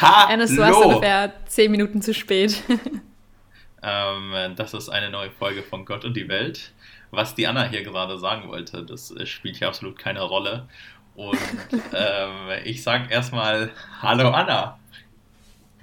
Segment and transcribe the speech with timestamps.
[0.00, 2.62] Ernest, du hast ungefähr zehn Minuten zu spät.
[3.82, 6.72] ähm, das ist eine neue Folge von Gott und die Welt.
[7.10, 10.68] Was die Anna hier gerade sagen wollte, das spielt hier absolut keine Rolle.
[11.14, 11.38] Und
[11.94, 13.70] ähm, ich sag erstmal
[14.00, 14.78] Hallo Anna.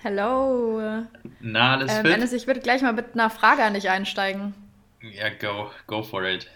[0.03, 1.03] Hallo.
[1.39, 2.11] Na, alles ähm, fit?
[2.11, 4.53] Ernest, ich würde gleich mal mit einer Frage an dich einsteigen.
[5.01, 6.47] Ja, go, go for it.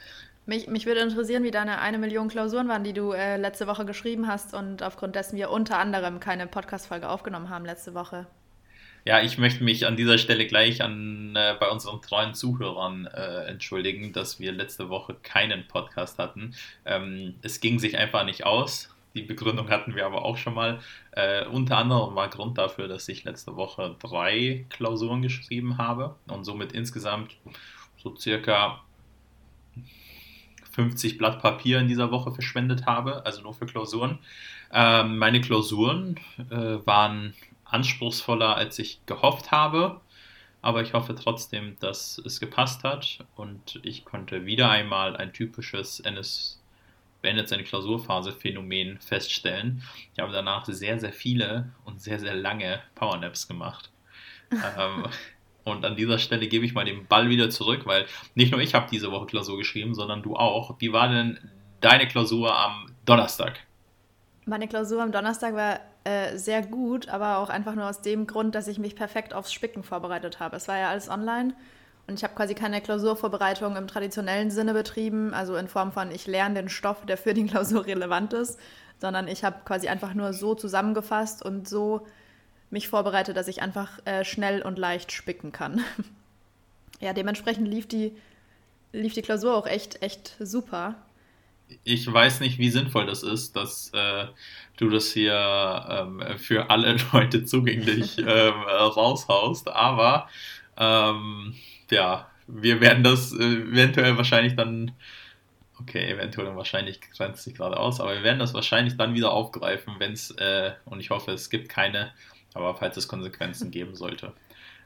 [0.51, 3.85] Mich, mich würde interessieren, wie deine eine Million Klausuren waren, die du äh, letzte Woche
[3.85, 8.27] geschrieben hast und aufgrund dessen wir unter anderem keine Podcast-Folge aufgenommen haben letzte Woche.
[9.05, 13.45] Ja, ich möchte mich an dieser Stelle gleich an, äh, bei unseren treuen Zuhörern äh,
[13.45, 16.53] entschuldigen, dass wir letzte Woche keinen Podcast hatten.
[16.83, 18.93] Ähm, es ging sich einfach nicht aus.
[19.13, 20.81] Die Begründung hatten wir aber auch schon mal.
[21.11, 26.43] Äh, unter anderem war Grund dafür, dass ich letzte Woche drei Klausuren geschrieben habe und
[26.43, 27.37] somit insgesamt
[28.03, 28.81] so circa
[30.71, 34.19] 50 Blatt Papier in dieser Woche verschwendet habe, also nur für Klausuren.
[34.71, 36.19] Ähm, meine Klausuren
[36.49, 37.33] äh, waren
[37.65, 40.01] anspruchsvoller, als ich gehofft habe,
[40.61, 45.99] aber ich hoffe trotzdem, dass es gepasst hat und ich konnte wieder einmal ein typisches
[45.99, 46.61] NS
[47.21, 49.83] beendet seine Klausurphase Phänomen feststellen.
[50.13, 53.91] Ich habe danach sehr, sehr viele und sehr, sehr lange Powernaps gemacht.
[54.51, 55.05] ähm,
[55.63, 58.73] und an dieser Stelle gebe ich mal den Ball wieder zurück, weil nicht nur ich
[58.73, 60.75] habe diese Woche Klausur geschrieben, sondern du auch.
[60.79, 61.37] Wie war denn
[61.81, 63.59] deine Klausur am Donnerstag?
[64.45, 68.55] Meine Klausur am Donnerstag war äh, sehr gut, aber auch einfach nur aus dem Grund,
[68.55, 70.55] dass ich mich perfekt aufs Spicken vorbereitet habe.
[70.55, 71.53] Es war ja alles online
[72.07, 76.25] und ich habe quasi keine Klausurvorbereitung im traditionellen Sinne betrieben, also in Form von ich
[76.25, 78.59] lerne den Stoff, der für die Klausur relevant ist,
[78.99, 82.07] sondern ich habe quasi einfach nur so zusammengefasst und so
[82.71, 85.83] mich vorbereitet, dass ich einfach äh, schnell und leicht spicken kann.
[86.99, 88.13] ja, dementsprechend lief die,
[88.93, 90.95] lief die Klausur auch echt, echt super.
[91.83, 94.25] Ich weiß nicht, wie sinnvoll das ist, dass äh,
[94.77, 100.29] du das hier ähm, für alle Leute zugänglich ähm, raushaust, aber
[100.77, 101.55] ähm,
[101.89, 104.91] ja, wir werden das äh, eventuell wahrscheinlich dann
[105.81, 109.95] okay, eventuell wahrscheinlich grenzt sich gerade aus, aber wir werden das wahrscheinlich dann wieder aufgreifen,
[109.99, 112.13] wenn es, äh, und ich hoffe, es gibt keine
[112.53, 114.33] aber falls es Konsequenzen geben sollte.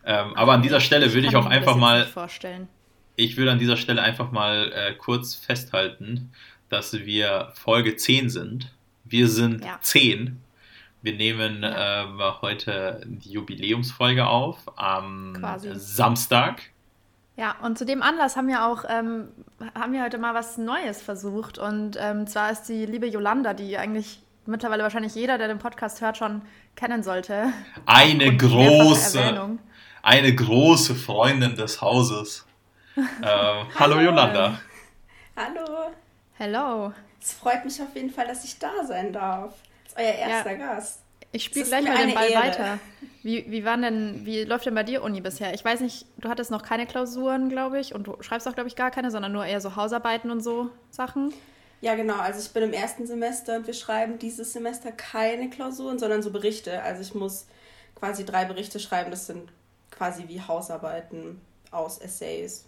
[0.05, 2.05] Ähm, aber an dieser Stelle würde ich auch einfach mal.
[2.05, 2.67] Vorstellen.
[3.15, 6.31] Ich würde an dieser Stelle einfach mal äh, kurz festhalten,
[6.69, 8.73] dass wir Folge 10 sind.
[9.05, 9.79] Wir sind ja.
[9.81, 10.41] 10.
[11.01, 15.71] Wir nehmen ähm, heute die Jubiläumsfolge auf am Quasi.
[15.75, 16.63] Samstag.
[17.37, 19.27] Ja, und zu dem Anlass haben wir auch ähm,
[19.75, 21.57] haben wir heute mal was Neues versucht.
[21.57, 26.01] Und ähm, zwar ist die liebe Jolanda, die eigentlich mittlerweile wahrscheinlich jeder, der den Podcast
[26.01, 26.41] hört, schon
[26.75, 27.51] kennen sollte.
[27.85, 29.57] Eine große,
[30.01, 32.45] eine große Freundin des Hauses.
[32.97, 33.65] ähm, hallo.
[33.79, 34.59] hallo Jolanda.
[35.35, 35.91] Hallo.
[36.37, 36.93] Hello.
[37.21, 39.53] Es freut mich auf jeden Fall, dass ich da sein darf.
[39.83, 40.57] Das ist euer erster ja.
[40.57, 41.01] Gast.
[41.31, 42.43] Ich spiele gleich mal den Ball Ehre.
[42.43, 42.79] weiter.
[43.23, 45.53] Wie, wie, waren denn, wie läuft denn bei dir Uni bisher?
[45.53, 48.69] Ich weiß nicht, du hattest noch keine Klausuren, glaube ich, und du schreibst auch, glaube
[48.69, 51.33] ich, gar keine, sondern nur eher so Hausarbeiten und so Sachen.
[51.85, 52.17] Ja, genau.
[52.17, 56.31] Also ich bin im ersten Semester und wir schreiben dieses Semester keine Klausuren, sondern so
[56.31, 56.81] Berichte.
[56.81, 57.45] Also ich muss
[57.93, 59.11] quasi drei Berichte schreiben.
[59.11, 59.51] Das sind
[59.91, 62.67] quasi wie Hausarbeiten aus Essays.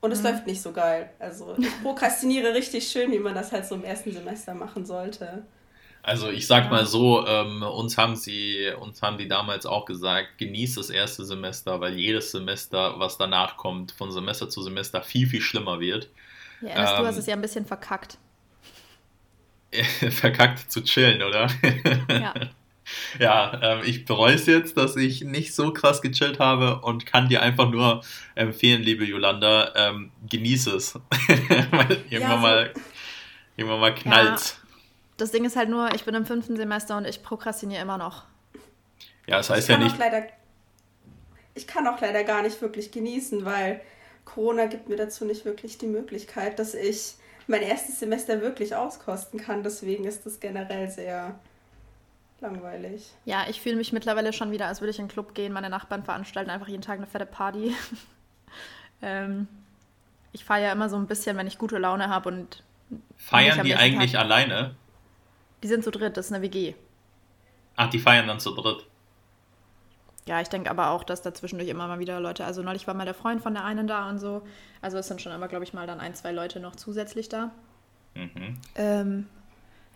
[0.00, 0.24] Und es mhm.
[0.24, 1.08] läuft nicht so geil.
[1.20, 5.44] Also ich prokrastiniere richtig schön, wie man das halt so im ersten Semester machen sollte.
[6.02, 10.38] Also ich sag mal so, ähm, uns haben sie, uns haben die damals auch gesagt,
[10.38, 15.28] genieß das erste Semester, weil jedes Semester, was danach kommt, von Semester zu Semester viel,
[15.28, 16.08] viel schlimmer wird.
[16.60, 18.18] Ja, ähm, du hast es ja ein bisschen verkackt.
[20.10, 21.48] verkackt zu chillen, oder?
[22.08, 22.34] Ja.
[23.18, 27.28] ja, ähm, ich bereue es jetzt, dass ich nicht so krass gechillt habe und kann
[27.28, 28.02] dir einfach nur
[28.34, 30.98] empfehlen, liebe Jolanda, ähm, genieße es.
[31.28, 32.72] irgendwann, ja, mal,
[33.56, 34.40] irgendwann mal knallt.
[34.40, 34.68] Ja,
[35.16, 38.24] das Ding ist halt nur, ich bin im fünften Semester und ich prokrastiniere immer noch.
[39.26, 39.98] Ja, das heißt ja nicht.
[39.98, 40.26] Leider,
[41.54, 43.80] ich kann auch leider gar nicht wirklich genießen, weil
[44.26, 47.14] Corona gibt mir dazu nicht wirklich die Möglichkeit, dass ich
[47.46, 49.62] mein erstes Semester wirklich auskosten kann.
[49.62, 51.38] Deswegen ist das generell sehr
[52.40, 53.12] langweilig.
[53.24, 55.52] Ja, ich fühle mich mittlerweile schon wieder, als würde ich in den Club gehen.
[55.52, 57.74] Meine Nachbarn veranstalten einfach jeden Tag eine fette Party.
[59.02, 59.48] ähm,
[60.32, 62.62] ich feiere ja immer so ein bisschen, wenn ich gute Laune habe und.
[63.16, 64.74] Feiern die eigentlich Tag, alleine?
[65.62, 66.74] Die sind zu dritt, das ist eine WG.
[67.74, 68.86] Ach, die feiern dann zu dritt.
[70.26, 72.94] Ja, ich denke aber auch, dass da zwischendurch immer mal wieder Leute, also neulich war
[72.94, 74.42] mal der Freund von der einen da und so.
[74.82, 77.52] Also es sind schon immer, glaube ich, mal dann ein, zwei Leute noch zusätzlich da.
[78.14, 78.56] Mhm.
[78.74, 79.26] Ähm,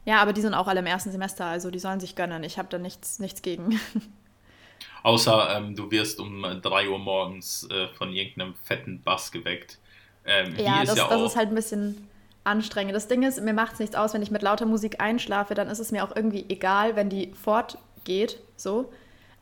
[0.05, 2.45] ja, aber die sind auch alle im ersten Semester, also die sollen sich gönnen.
[2.45, 3.81] Ich habe da nichts, nichts gegen.
[5.03, 9.79] Außer ähm, du wirst um 3 Uhr morgens äh, von irgendeinem fetten Bass geweckt.
[10.25, 12.07] Ähm, ja, das, ja das ist halt ein bisschen
[12.45, 12.95] anstrengend.
[12.95, 15.69] Das Ding ist, mir macht es nichts aus, wenn ich mit lauter Musik einschlafe, dann
[15.69, 18.93] ist es mir auch irgendwie egal, wenn die fortgeht, so.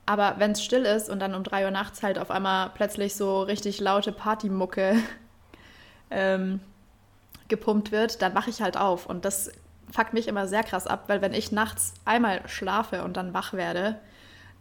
[0.08, 3.14] Aber wenn es still ist und dann um 3 Uhr nachts halt auf einmal plötzlich
[3.14, 4.96] so richtig laute Partymucke
[6.10, 6.60] ähm,
[7.48, 9.04] gepumpt wird, dann wache ich halt auf.
[9.04, 9.52] Und das
[9.92, 13.52] fuckt mich immer sehr krass ab, weil wenn ich nachts einmal schlafe und dann wach
[13.52, 13.98] werde,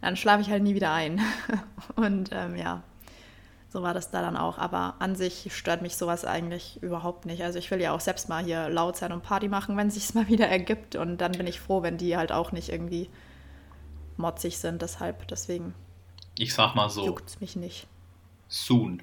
[0.02, 1.18] dann schlafe ich halt nie wieder ein.
[1.96, 2.82] und ähm, ja,
[3.70, 4.58] so war das da dann auch.
[4.58, 7.42] Aber an sich stört mich sowas eigentlich überhaupt nicht.
[7.42, 9.94] Also ich will ja auch selbst mal hier laut sein und Party machen, wenn es
[9.94, 10.94] sich mal wieder ergibt.
[10.94, 13.08] Und dann bin ich froh, wenn die halt auch nicht irgendwie
[14.18, 14.82] motzig sind.
[14.82, 15.74] Deshalb, deswegen.
[16.38, 17.06] Ich sag mal so.
[17.06, 17.86] Juckt's mich nicht.
[18.48, 19.02] Soon.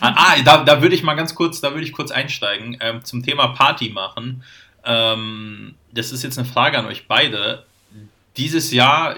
[0.00, 3.04] Ah, ah, da, da würde ich mal ganz kurz, da würde ich kurz einsteigen ähm,
[3.04, 4.42] zum Thema Party machen.
[4.84, 7.64] Ähm, das ist jetzt eine Frage an euch beide.
[8.36, 9.16] Dieses Jahr,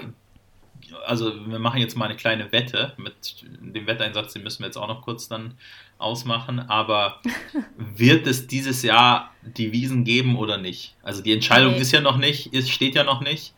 [1.05, 4.77] also wir machen jetzt mal eine kleine Wette mit dem Wetteinsatz, den müssen wir jetzt
[4.77, 5.55] auch noch kurz dann
[5.97, 7.21] ausmachen, aber
[7.77, 10.95] wird es dieses Jahr die Wiesen geben oder nicht?
[11.01, 11.79] Also die Entscheidung nee.
[11.79, 13.53] ist ja noch nicht, ist, steht ja noch nicht.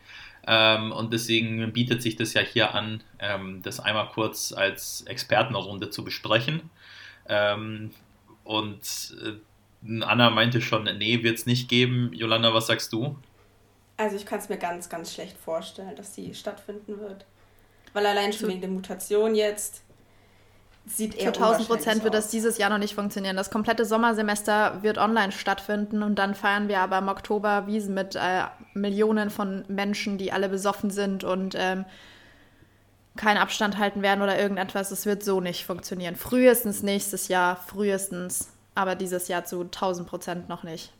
[0.46, 5.90] Ähm, und deswegen bietet sich das ja hier an, ähm, das einmal kurz als Expertenrunde
[5.90, 6.70] zu besprechen.
[7.28, 7.90] Ähm,
[8.44, 12.10] und äh, Anna meinte schon, nee, wird es nicht geben.
[12.12, 13.16] Jolanda, was sagst du?
[13.96, 17.26] Also ich kann es mir ganz, ganz schlecht vorstellen, dass die stattfinden wird.
[17.92, 19.82] Weil allein schon wegen der Mutation jetzt
[20.86, 23.36] sieht eher Für 1000 Prozent wird das dieses Jahr noch nicht funktionieren.
[23.36, 28.16] Das komplette Sommersemester wird online stattfinden und dann feiern wir aber im Oktober Wiesen mit
[28.16, 28.44] äh,
[28.74, 31.84] Millionen von Menschen, die alle besoffen sind und ähm,
[33.16, 34.90] keinen Abstand halten werden oder irgendetwas.
[34.90, 36.16] Es wird so nicht funktionieren.
[36.16, 40.92] Frühestens nächstes Jahr, frühestens, aber dieses Jahr zu 1000 Prozent noch nicht.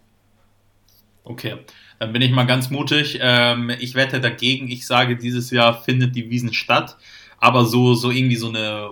[1.25, 1.57] Okay,
[1.99, 3.19] dann bin ich mal ganz mutig.
[3.21, 4.69] Ähm, ich wette dagegen.
[4.69, 6.97] Ich sage, dieses Jahr findet die Wiesen statt,
[7.39, 8.91] aber so, so irgendwie so eine,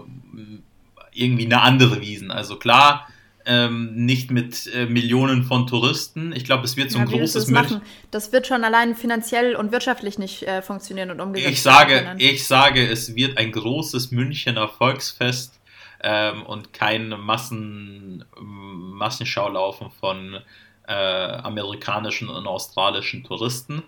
[1.13, 2.31] irgendwie eine andere Wiesen.
[2.31, 3.07] Also klar,
[3.45, 6.33] ähm, nicht mit äh, Millionen von Touristen.
[6.33, 7.83] Ich glaube, es wird so ein ja, großes München.
[8.11, 12.21] Das wird schon allein finanziell und wirtschaftlich nicht äh, funktionieren und umgesetzt ich sage, können.
[12.21, 15.61] Ich sage, es wird ein großes Münchener Volksfest
[16.03, 20.39] ähm, und kein Massen, Massenschaulaufen von
[20.87, 23.83] äh, amerikanischen und australischen Touristen.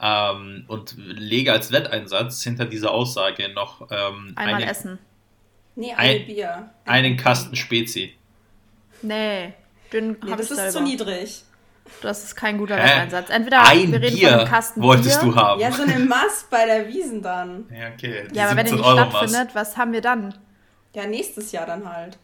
[0.00, 4.98] Ähm, und lege als Wetteinsatz hinter dieser Aussage noch ähm, einmal eine, Essen.
[5.74, 6.70] Nee, ein, Bier.
[6.84, 8.14] Einen Kasten Spezi.
[9.00, 9.54] Nee,
[9.92, 10.70] den nee, das ist selber.
[10.70, 11.44] zu niedrig.
[12.00, 13.30] Das ist kein guter Wetteinsatz.
[13.30, 15.30] Entweder ein wir reden Bier von einem Kasten wolltest Bier.
[15.30, 15.60] du haben.
[15.60, 17.66] Ja, so eine Mass bei der Wiesen dann.
[17.70, 18.28] Ja, okay.
[18.32, 20.34] ja, aber wenn die nicht stattfindet, was haben wir dann?
[20.94, 22.18] Ja, nächstes Jahr dann halt.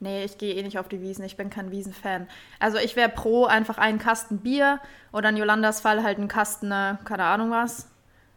[0.00, 1.24] Nee, ich gehe eh nicht auf die Wiesen.
[1.24, 2.28] Ich bin kein Wiesenfan.
[2.58, 4.80] Also ich wäre pro einfach einen Kasten Bier
[5.12, 7.88] oder in Jolandas Fall halt einen Kasten, äh, keine Ahnung was.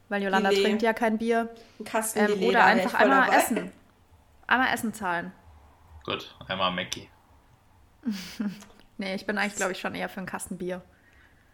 [0.08, 1.50] Weil Jolanda trinkt ja kein Bier.
[1.80, 3.38] Ein Kasten ähm, Oder einfach einmal dabei.
[3.38, 3.72] essen.
[4.50, 5.32] Einmal Essen zahlen.
[6.04, 7.08] Gut, einmal Mackie.
[8.98, 10.82] nee, ich bin eigentlich, glaube ich, schon eher für einen Kasten Bier.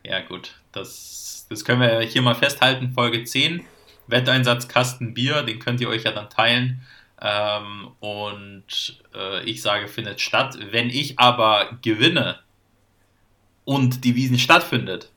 [0.06, 0.56] Ja, gut.
[0.72, 2.94] Das, das können wir hier mal festhalten.
[2.94, 3.66] Folge 10.
[4.08, 5.44] Wetteinsatz Kasten Bier.
[5.44, 6.84] Den könnt ihr euch ja dann teilen.
[7.22, 10.58] Ähm, und äh, ich sage, findet statt.
[10.72, 12.40] Wenn ich aber gewinne
[13.66, 15.12] und die Wiesen stattfindet.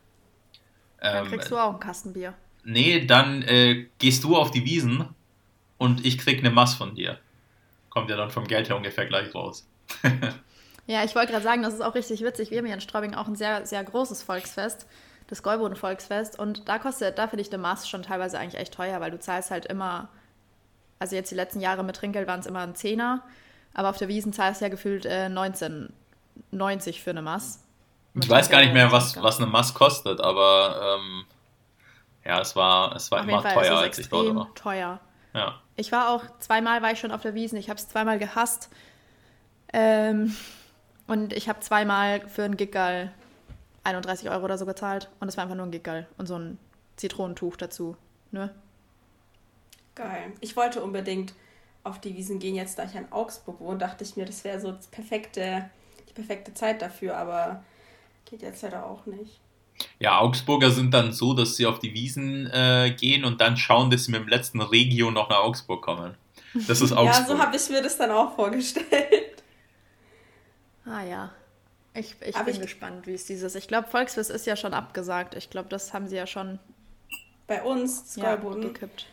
[1.01, 2.35] Ähm, dann kriegst du auch einen Kasten Bier.
[2.65, 5.09] Nee, dann äh, gehst du auf die Wiesen
[5.77, 7.21] und ich krieg eine Mass von dir.
[7.91, 9.69] Kommt ja dann vom Geld her ungefähr gleich raus.
[10.89, 12.51] Ja, ich wollte gerade sagen, das ist auch richtig witzig.
[12.51, 14.87] Wir haben hier in Straubing auch ein sehr, sehr großes Volksfest,
[15.27, 16.39] das Gäuboden-Volksfest.
[16.39, 19.19] Und da kostet, da finde ich der Maß schon teilweise eigentlich echt teuer, weil du
[19.19, 20.09] zahlst halt immer,
[20.99, 23.23] also jetzt die letzten Jahre mit Trinkgeld waren es immer ein Zehner,
[23.75, 27.63] aber auf der Wiesen zahlst du ja gefühlt äh, 19,90 für eine Maß.
[28.15, 31.27] Ich weiß gar nicht mehr, was, was eine Maß kostet, aber ähm,
[32.25, 34.55] ja, es war, es war immer teuer, als ich dort war.
[34.55, 35.01] teuer.
[35.35, 35.61] Ja.
[35.79, 38.69] Ich war auch, zweimal war ich schon auf der Wiesen, ich habe es zweimal gehasst.
[39.73, 40.35] Ähm,
[41.07, 43.13] und ich habe zweimal für ein Giggal
[43.85, 45.09] 31 Euro oder so gezahlt.
[45.21, 46.59] Und es war einfach nur ein Giggal und so ein
[46.97, 47.97] Zitronentuch dazu.
[48.33, 48.53] Ne?
[49.95, 50.33] Geil.
[50.41, 51.33] Ich wollte unbedingt
[51.85, 54.61] auf die Wiesen gehen, jetzt da ich in Augsburg wohne, dachte ich mir, das wäre
[54.61, 55.71] so das perfekte,
[56.09, 57.63] die perfekte Zeit dafür, aber
[58.25, 59.41] geht jetzt leider auch nicht.
[59.99, 63.91] Ja, Augsburger sind dann so, dass sie auf die Wiesen äh, gehen und dann schauen,
[63.91, 66.15] dass sie mit dem letzten Regio noch nach Augsburg kommen.
[66.67, 67.29] Das ist Augsburg.
[67.29, 69.43] ja, so habe ich mir das dann auch vorgestellt.
[70.85, 71.31] Ah ja.
[71.95, 73.55] Ich, ich bin ich, gespannt, wie es dieses.
[73.55, 75.35] Ich glaube, Volksfest ist ja schon abgesagt.
[75.35, 76.59] Ich glaube, das haben sie ja schon.
[77.47, 78.63] Bei uns, Skollboden.
[78.63, 79.07] Ja, gekippt.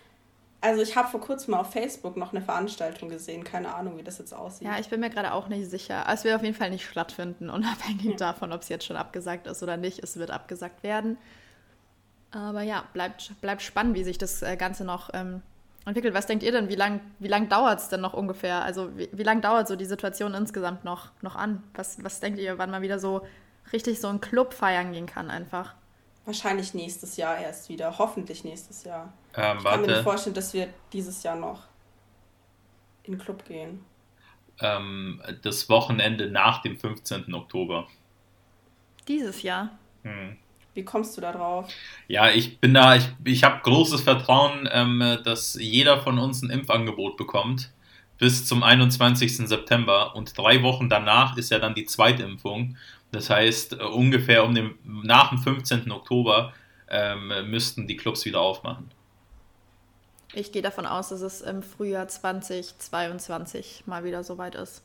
[0.62, 3.44] Also ich habe vor kurzem mal auf Facebook noch eine Veranstaltung gesehen.
[3.44, 4.68] Keine Ahnung, wie das jetzt aussieht.
[4.68, 6.06] Ja, ich bin mir gerade auch nicht sicher.
[6.12, 8.16] Es wird auf jeden Fall nicht stattfinden, unabhängig ja.
[8.16, 10.00] davon, ob es jetzt schon abgesagt ist oder nicht.
[10.04, 11.18] Es wird abgesagt werden.
[12.32, 15.42] Aber ja, bleibt, bleibt spannend, wie sich das äh, Ganze noch ähm,
[15.86, 16.14] entwickelt.
[16.14, 16.68] Was denkt ihr denn?
[16.68, 18.64] Wie lange wie lang dauert es denn noch ungefähr?
[18.64, 21.64] Also wie, wie lange dauert so die Situation insgesamt noch, noch an?
[21.76, 23.22] Was, was denkt ihr, wann man wieder so
[23.72, 25.76] richtig so einen Club feiern gehen kann einfach?
[26.26, 27.98] Wahrscheinlich nächstes Jahr erst wieder.
[28.00, 29.14] Hoffentlich nächstes Jahr.
[29.38, 31.64] Ähm, ich kann mir nicht vorstellen, dass wir dieses Jahr noch
[33.04, 33.84] in den Club gehen.
[34.60, 37.34] Ähm, das Wochenende nach dem 15.
[37.34, 37.88] Oktober.
[39.08, 39.78] Dieses Jahr?
[40.04, 40.38] Hm.
[40.74, 41.70] Wie kommst du da drauf?
[42.08, 46.50] Ja, ich bin da, ich, ich habe großes Vertrauen, ähm, dass jeder von uns ein
[46.50, 47.72] Impfangebot bekommt
[48.18, 49.48] bis zum 21.
[49.48, 52.78] September und drei Wochen danach ist ja dann die Zweitimpfung.
[53.12, 55.92] Das heißt, äh, ungefähr um den, nach dem 15.
[55.92, 56.54] Oktober
[56.90, 58.90] ähm, müssten die Clubs wieder aufmachen.
[60.36, 64.84] Ich gehe davon aus, dass es im Frühjahr 2022 mal wieder soweit ist.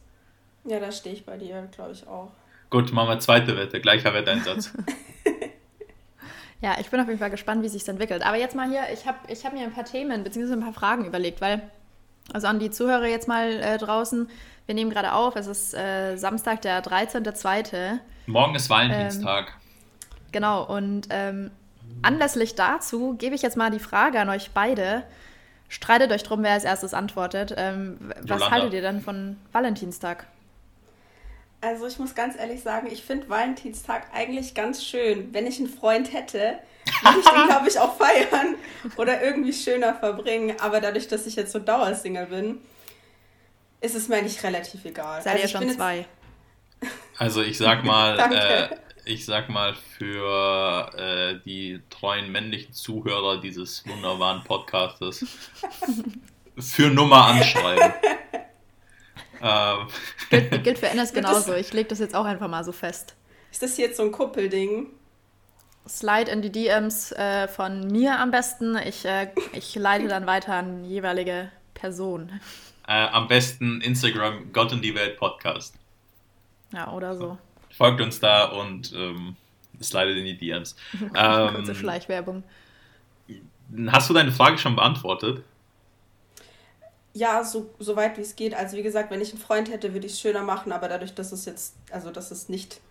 [0.65, 2.31] Ja, da stehe ich bei dir, glaube ich auch.
[2.71, 4.71] Gut, machen wir zweite Wette, gleicher Wetteinsatz.
[6.61, 8.25] ja, ich bin auf jeden Fall gespannt, wie sich entwickelt.
[8.25, 10.53] Aber jetzt mal hier, ich habe ich hab mir ein paar Themen bzw.
[10.53, 11.69] ein paar Fragen überlegt, weil,
[12.33, 14.31] also an die Zuhörer jetzt mal äh, draußen,
[14.67, 17.99] wir nehmen gerade auf, es ist äh, Samstag, der 13.02.
[18.27, 19.49] Morgen ist Valentinstag.
[19.49, 21.51] Ähm, genau, und ähm,
[22.03, 25.03] anlässlich dazu gebe ich jetzt mal die Frage an euch beide.
[25.71, 27.55] Streitet euch drum, wer als erstes antwortet.
[27.57, 30.27] Ähm, was haltet ihr denn von Valentinstag?
[31.61, 35.33] Also ich muss ganz ehrlich sagen, ich finde Valentinstag eigentlich ganz schön.
[35.33, 36.59] Wenn ich einen Freund hätte,
[37.03, 38.57] würde ich den, glaube ich, auch feiern
[38.97, 40.57] oder irgendwie schöner verbringen.
[40.59, 42.59] Aber dadurch, dass ich jetzt so Dauersingle bin,
[43.81, 45.23] ist es mir eigentlich relativ egal.
[45.23, 46.05] Seid also ihr schon zwei?
[47.17, 48.69] Also ich sag mal, äh,
[49.11, 55.27] ich sag mal für äh, die treuen männlichen Zuhörer dieses wunderbaren Podcastes
[56.59, 57.93] für Nummer anschreiben.
[59.43, 59.87] Ähm.
[60.29, 61.55] Gilt, gilt, für Ennis genauso.
[61.55, 63.15] Ich lege das jetzt auch einfach mal so fest.
[63.51, 64.89] Ist das jetzt so ein Kuppelding?
[65.89, 68.77] Slide in die DMs äh, von mir am besten.
[68.77, 72.39] Ich, äh, ich leite dann weiter an jeweilige Person.
[72.87, 75.75] Äh, am besten Instagram Gott und die Welt Podcast.
[76.75, 77.39] Ja, oder so.
[77.81, 79.37] Folgt uns da und ähm,
[79.81, 80.77] slidet in die DMs.
[80.99, 82.43] Kurze ähm, Schleichwerbung.
[83.87, 85.43] Hast du deine Frage schon beantwortet?
[87.15, 88.53] Ja, so, so weit wie es geht.
[88.53, 91.15] Also wie gesagt, wenn ich einen Freund hätte, würde ich es schöner machen, aber dadurch,
[91.15, 92.83] dass es jetzt, also dass es nicht,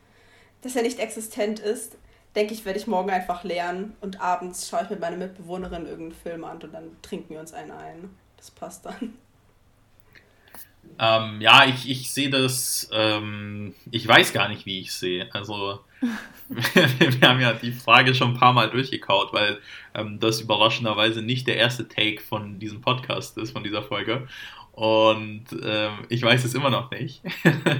[0.63, 1.95] dass er nicht existent ist,
[2.35, 6.19] denke ich, werde ich morgen einfach lernen und abends schaue ich mit meiner Mitbewohnerin irgendeinen
[6.19, 8.09] Film an und dann trinken wir uns einen ein.
[8.37, 9.13] Das passt dann.
[10.99, 15.33] Ähm, ja, ich, ich sehe das, ähm, ich weiß gar nicht, wie ich sehe.
[15.33, 15.79] Also
[16.49, 19.59] wir haben ja die Frage schon ein paar Mal durchgekaut, weil
[19.93, 24.27] ähm, das überraschenderweise nicht der erste Take von diesem Podcast ist, von dieser Folge.
[24.73, 27.21] Und ähm, ich weiß es immer noch nicht,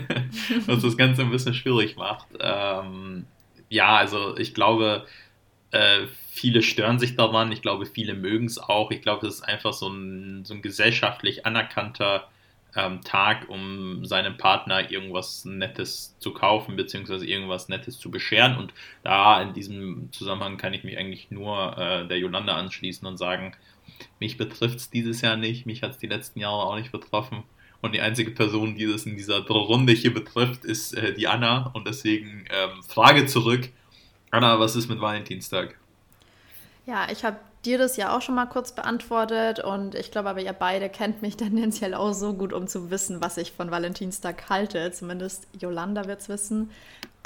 [0.66, 2.28] was das Ganze ein bisschen schwierig macht.
[2.40, 3.26] Ähm,
[3.70, 5.06] ja, also ich glaube,
[5.72, 8.92] äh, viele stören sich daran, ich glaube, viele mögen es auch.
[8.92, 12.28] Ich glaube, es ist einfach so ein, so ein gesellschaftlich anerkannter
[12.76, 18.58] ähm, Tag, um seinem Partner irgendwas Nettes zu kaufen, beziehungsweise irgendwas Nettes zu bescheren.
[18.58, 18.74] Und
[19.04, 23.54] da in diesem Zusammenhang kann ich mich eigentlich nur äh, der Yolanda anschließen und sagen,
[24.20, 27.44] mich betrifft es dieses Jahr nicht, mich hat es die letzten Jahre auch nicht betroffen.
[27.82, 31.72] Und die einzige Person, die das in dieser Runde hier betrifft, ist äh, die Anna.
[31.74, 33.70] Und deswegen ähm, Frage zurück.
[34.32, 35.78] Anna, was ist mit Valentinstag?
[36.86, 40.42] Ja, ich habe dir das ja auch schon mal kurz beantwortet und ich glaube aber,
[40.42, 44.50] ihr beide kennt mich tendenziell auch so gut, um zu wissen, was ich von Valentinstag
[44.50, 44.92] halte.
[44.92, 46.72] Zumindest Yolanda wird es wissen.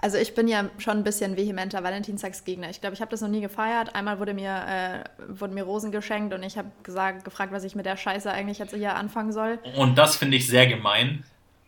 [0.01, 2.69] Also ich bin ja schon ein bisschen vehementer Valentinstagsgegner.
[2.69, 3.95] Ich glaube, ich habe das noch nie gefeiert.
[3.95, 7.73] Einmal wurde mir, äh, wurden mir Rosen geschenkt und ich habe gesagt, gefragt, was ich
[7.73, 9.59] mit der Scheiße eigentlich jetzt hier anfangen soll.
[9.77, 11.23] Und das finde ich sehr gemein.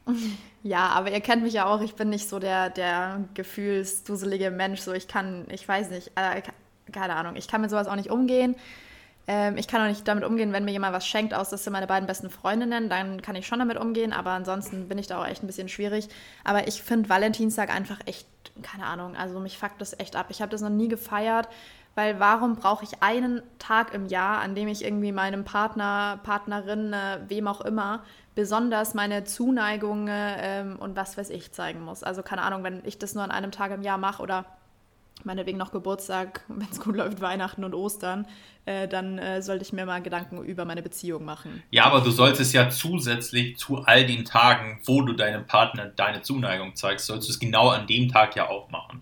[0.66, 1.80] Ja, aber ihr kennt mich ja auch.
[1.82, 4.82] Ich bin nicht so der, der gefühlsduselige Mensch.
[4.82, 6.42] So, ich kann, ich weiß nicht, äh,
[6.92, 8.56] keine Ahnung, ich kann mit sowas auch nicht umgehen.
[9.28, 11.74] Ähm, ich kann auch nicht damit umgehen, wenn mir jemand was schenkt, aus das sind
[11.74, 15.20] meine beiden besten Freundinnen, dann kann ich schon damit umgehen, aber ansonsten bin ich da
[15.20, 16.10] auch echt ein bisschen schwierig.
[16.44, 18.28] Aber ich finde Valentinstag einfach echt,
[18.62, 20.28] keine Ahnung, also mich fuckt das echt ab.
[20.30, 21.50] Ich habe das noch nie gefeiert,
[21.96, 26.94] weil warum brauche ich einen Tag im Jahr, an dem ich irgendwie meinem Partner, Partnerin,
[26.94, 28.04] äh, wem auch immer,
[28.36, 32.04] besonders meine Zuneigung ähm, und was weiß ich zeigen muss.
[32.04, 34.46] Also keine Ahnung, wenn ich das nur an einem Tag im Jahr mache oder
[35.24, 38.28] meinetwegen noch Geburtstag, wenn es gut läuft, Weihnachten und Ostern,
[38.66, 41.64] äh, dann äh, sollte ich mir mal Gedanken über meine Beziehung machen.
[41.72, 46.22] Ja, aber du solltest ja zusätzlich zu all den Tagen, wo du deinem Partner deine
[46.22, 49.02] Zuneigung zeigst, sollst du es genau an dem Tag ja auch machen.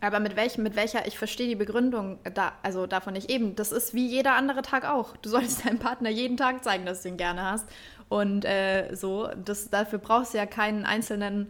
[0.00, 3.56] Aber mit welchem, mit welcher, ich verstehe die Begründung da, also davon nicht eben.
[3.56, 5.16] Das ist wie jeder andere Tag auch.
[5.16, 7.68] Du solltest deinem Partner jeden Tag zeigen, dass du ihn gerne hast.
[8.08, 11.48] Und äh, so, das, dafür brauchst du ja keinen einzelnen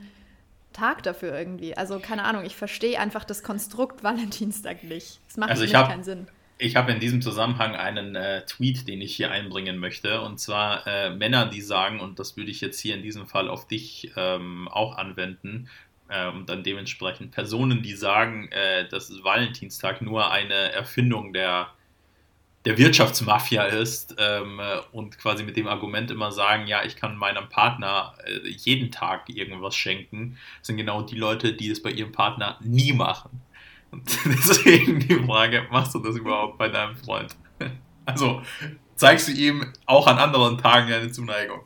[0.73, 1.77] Tag dafür irgendwie.
[1.77, 5.21] Also keine Ahnung, ich verstehe einfach das Konstrukt Valentinstag nicht.
[5.29, 6.27] Es macht also für hab, keinen Sinn.
[6.59, 10.23] Ich habe in diesem Zusammenhang einen äh, Tweet, den ich hier einbringen möchte.
[10.23, 13.49] Und zwar äh, Männer, die sagen, und das würde ich jetzt hier in diesem Fall
[13.49, 15.69] auf dich ähm, auch anwenden,
[16.09, 21.69] äh, und dann dementsprechend Personen, die sagen, äh, dass Valentinstag nur eine Erfindung der
[22.69, 24.61] der Wirtschaftsmafia ist ähm,
[24.93, 29.31] und quasi mit dem Argument immer sagen, ja, ich kann meinem Partner äh, jeden Tag
[29.31, 33.41] irgendwas schenken, sind genau die Leute, die es bei ihrem Partner nie machen.
[33.91, 37.35] Und deswegen die Frage, machst du das überhaupt bei deinem Freund?
[38.05, 38.41] Also
[38.97, 41.61] zeigst du ihm auch an anderen Tagen eine Zuneigung?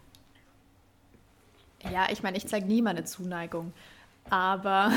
[1.85, 3.73] Ja, ich meine, ich zeige nie meine Zuneigung.
[4.29, 4.91] Aber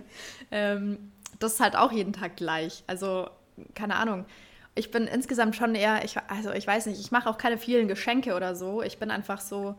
[0.52, 2.84] ähm, das ist halt auch jeden Tag gleich.
[2.86, 3.28] Also,
[3.74, 4.24] keine Ahnung.
[4.74, 7.88] Ich bin insgesamt schon eher, ich, also ich weiß nicht, ich mache auch keine vielen
[7.88, 8.82] Geschenke oder so.
[8.82, 9.76] Ich bin einfach so,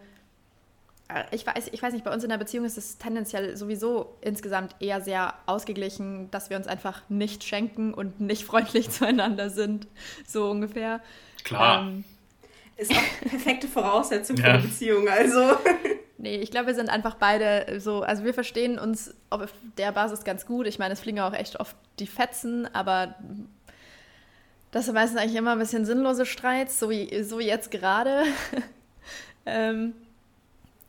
[1.09, 4.15] äh, ich weiß, ich weiß nicht, bei uns in der Beziehung ist es tendenziell sowieso
[4.21, 9.87] insgesamt eher sehr ausgeglichen, dass wir uns einfach nicht schenken und nicht freundlich zueinander sind.
[10.25, 11.01] So ungefähr.
[11.43, 11.87] Klar.
[11.87, 12.03] Ähm,
[12.77, 15.57] ist auch perfekte Voraussetzung für eine Beziehung, also.
[16.17, 20.23] Nee, ich glaube, wir sind einfach beide so, also wir verstehen uns auf der Basis
[20.23, 20.65] ganz gut.
[20.65, 23.15] Ich meine, es fliegen auch echt oft die Fetzen, aber
[24.75, 28.23] das sind meistens eigentlich immer ein bisschen sinnlose Streits, so wie, so jetzt gerade.
[29.45, 29.93] ähm,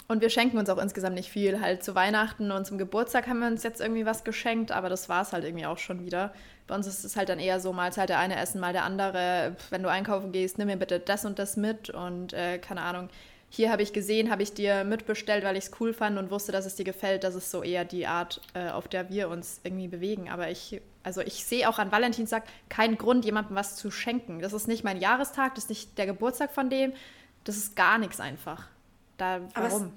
[0.08, 1.60] und wir schenken uns auch insgesamt nicht viel.
[1.60, 5.08] Halt zu Weihnachten und zum Geburtstag haben wir uns jetzt irgendwie was geschenkt, aber das
[5.08, 6.34] war es halt irgendwie auch schon wieder.
[6.66, 8.82] Bei uns ist es halt dann eher so, mal halt der eine essen, mal der
[8.82, 9.54] andere.
[9.70, 13.08] Wenn du einkaufen gehst, nimm mir bitte das und das mit und äh, keine Ahnung.
[13.50, 16.50] Hier habe ich gesehen, habe ich dir mitbestellt, weil ich es cool fand und wusste,
[16.50, 17.22] dass es dir gefällt.
[17.22, 20.28] Das ist so eher die Art, äh, auf der wir uns irgendwie bewegen.
[20.28, 24.40] Aber ich, also ich sehe auch an Valentinstag keinen Grund, jemandem was zu schenken.
[24.40, 26.94] Das ist nicht mein Jahrestag, das ist nicht der Geburtstag von dem.
[27.44, 28.64] Das ist gar nichts einfach.
[29.16, 29.82] Da, warum?
[29.82, 29.92] Aber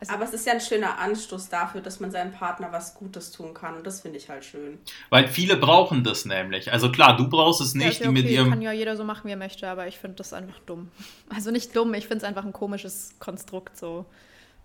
[0.00, 3.30] also, aber es ist ja ein schöner Anstoß dafür, dass man seinem Partner was Gutes
[3.30, 3.76] tun kann.
[3.76, 4.80] Und das finde ich halt schön.
[5.08, 6.72] Weil viele brauchen das nämlich.
[6.72, 8.00] Also klar, du brauchst es nicht.
[8.00, 10.00] Ja, ja okay, mit ihrem kann ja jeder so machen, wie er möchte, aber ich
[10.00, 10.90] finde das einfach dumm.
[11.32, 14.04] Also nicht dumm, ich finde es einfach ein komisches Konstrukt, so.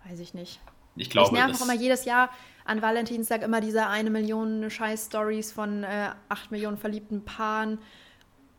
[0.04, 0.58] Weiß ich nicht.
[0.96, 2.30] Ich glaube, ich nerv auch immer jedes Jahr
[2.66, 7.78] an Valentinstag immer diese eine Million Scheiß-Stories von äh, acht Millionen verliebten Paaren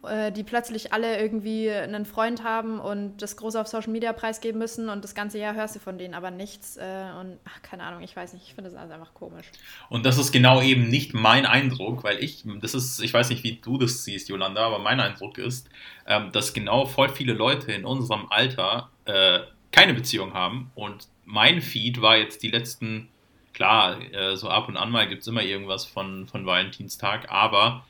[0.03, 4.59] äh, die plötzlich alle irgendwie einen Freund haben und das große auf Social Media preisgeben
[4.59, 7.83] müssen und das ganze Jahr hörst du von denen aber nichts äh, und ach, keine
[7.83, 9.47] Ahnung, ich weiß nicht, ich finde das alles einfach komisch.
[9.89, 13.43] Und das ist genau eben nicht mein Eindruck, weil ich, das ist, ich weiß nicht,
[13.43, 15.67] wie du das siehst, Jolanda, aber mein Eindruck ist,
[16.05, 19.39] ähm, dass genau voll viele Leute in unserem Alter äh,
[19.71, 23.09] keine Beziehung haben und mein Feed war jetzt die letzten,
[23.57, 27.83] klar, äh, so ab und an mal gibt es immer irgendwas von, von Valentinstag, aber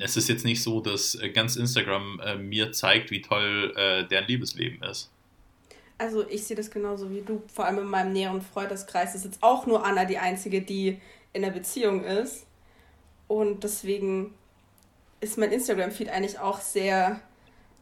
[0.00, 4.04] es ist jetzt nicht so, dass äh, ganz Instagram äh, mir zeigt, wie toll äh,
[4.08, 5.12] deren Liebesleben ist.
[5.98, 7.42] Also ich sehe das genauso wie du.
[7.46, 11.00] Vor allem in meinem näheren Freundeskreis ist jetzt auch nur Anna die Einzige, die
[11.32, 12.46] in der Beziehung ist.
[13.28, 14.34] Und deswegen
[15.20, 17.20] ist mein Instagram-Feed eigentlich auch sehr,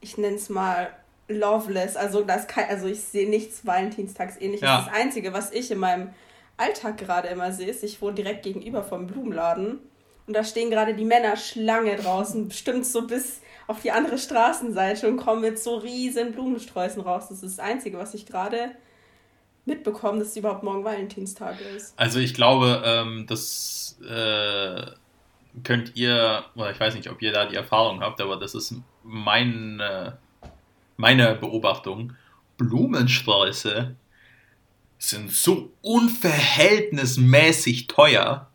[0.03, 0.95] ich nenne es mal,
[1.29, 1.97] loveless.
[1.97, 4.67] Also, das kein, also ich sehe nichts Valentinstags ähnliches.
[4.69, 4.83] Ja.
[4.83, 6.11] Das Einzige, was ich in meinem
[6.57, 9.81] Alltag gerade immer sehe, ist, ich wohne direkt gegenüber vom Blumenladen.
[10.27, 15.09] Und da stehen gerade die Männer Schlange draußen, bestimmt so bis auf die andere Straßenseite
[15.09, 17.29] und kommen mit so riesen Blumensträußen raus.
[17.29, 18.73] Das ist das Einzige, was ich gerade
[19.65, 21.99] mitbekomme, dass überhaupt morgen Valentinstag ist.
[21.99, 24.87] Also ich glaube, ähm, das äh,
[25.65, 28.75] könnt ihr, oder ich weiß nicht, ob ihr da die Erfahrung habt, aber das ist
[29.03, 30.13] mein, äh,
[30.97, 32.15] meine Beobachtung.
[32.59, 33.95] Blumensträuße
[35.03, 38.49] sind so unverhältnismäßig teuer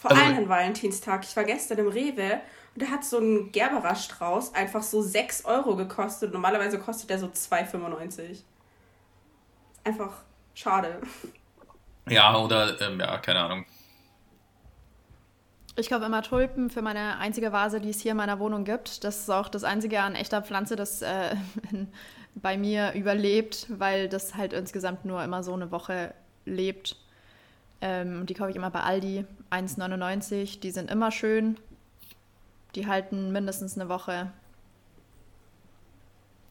[0.00, 1.24] vor also, allem an Valentinstag.
[1.24, 2.40] Ich war gestern im Rewe
[2.74, 6.32] und da hat so ein Gerbera-Strauß einfach so 6 Euro gekostet.
[6.32, 8.38] Normalerweise kostet der so 2,95.
[9.84, 10.22] Einfach
[10.54, 11.02] schade.
[12.08, 13.66] Ja, oder, ähm, ja, keine Ahnung.
[15.80, 19.02] Ich kaufe immer Tulpen für meine einzige Vase, die es hier in meiner Wohnung gibt.
[19.02, 21.34] Das ist auch das einzige an echter Pflanze, das äh,
[22.34, 26.12] bei mir überlebt, weil das halt insgesamt nur immer so eine Woche
[26.44, 26.96] lebt.
[27.80, 30.60] Ähm, die kaufe ich immer bei Aldi, 1,99.
[30.60, 31.58] Die sind immer schön.
[32.74, 34.30] Die halten mindestens eine Woche.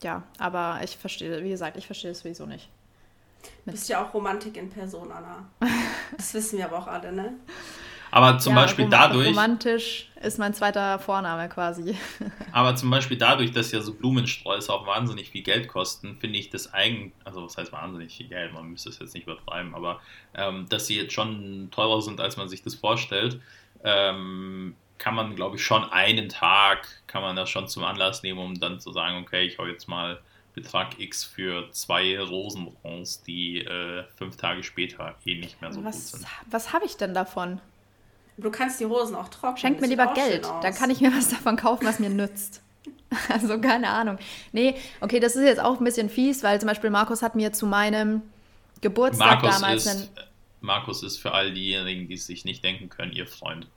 [0.02, 2.68] Ja, aber ich verstehe, wie gesagt, ich verstehe es sowieso nicht.
[3.66, 5.48] Du bist ja auch Romantik in Person, Anna.
[6.18, 7.36] Das wissen wir aber auch alle, ne?
[8.12, 9.28] Aber zum ja, Beispiel dadurch.
[9.28, 11.98] Romantisch ist mein zweiter Vorname quasi.
[12.52, 16.50] Aber zum Beispiel dadurch, dass ja so Blumensträuße auch wahnsinnig viel Geld kosten, finde ich
[16.50, 20.02] das eigen, also was heißt wahnsinnig viel Geld, man müsste es jetzt nicht übertreiben, aber
[20.34, 23.40] ähm, dass sie jetzt schon teurer sind, als man sich das vorstellt,
[23.84, 28.40] ähm, kann man, glaube ich, schon einen Tag, kann man das schon zum Anlass nehmen,
[28.40, 30.20] um dann zu sagen, okay, ich hau jetzt mal
[30.54, 35.96] Betrag X für zwei Rosenbronze, die äh, fünf Tage später eh nicht mehr so was,
[35.96, 36.28] gut sind.
[36.50, 37.62] Was habe ich denn davon?
[38.42, 39.58] Du kannst die Hosen auch trocknen.
[39.58, 40.48] Schenk mir lieber Geld.
[40.62, 42.62] Dann kann ich mir was davon kaufen, was mir nützt.
[43.28, 44.20] Also keine Ahnung.
[44.52, 47.52] Nee, okay, das ist jetzt auch ein bisschen fies, weil zum Beispiel Markus hat mir
[47.52, 48.22] zu meinem
[48.82, 50.10] Geburtstag Markus damals ist, einen,
[50.62, 53.68] Markus ist für all diejenigen, die es sich nicht denken können, ihr Freund.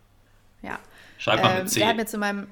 [0.60, 0.78] Ja.
[1.16, 1.78] Schreib mal mit ähm, C.
[1.80, 2.46] Der hat mir zu meinem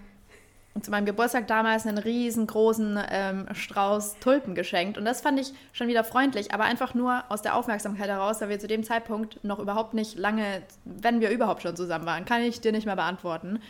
[0.83, 4.99] zu meinem Geburtstag damals einen riesengroßen ähm, Strauß Tulpen geschenkt.
[4.99, 8.49] Und das fand ich schon wieder freundlich, aber einfach nur aus der Aufmerksamkeit heraus, weil
[8.49, 12.43] wir zu dem Zeitpunkt noch überhaupt nicht lange, wenn wir überhaupt schon zusammen waren, kann
[12.43, 13.61] ich dir nicht mehr beantworten.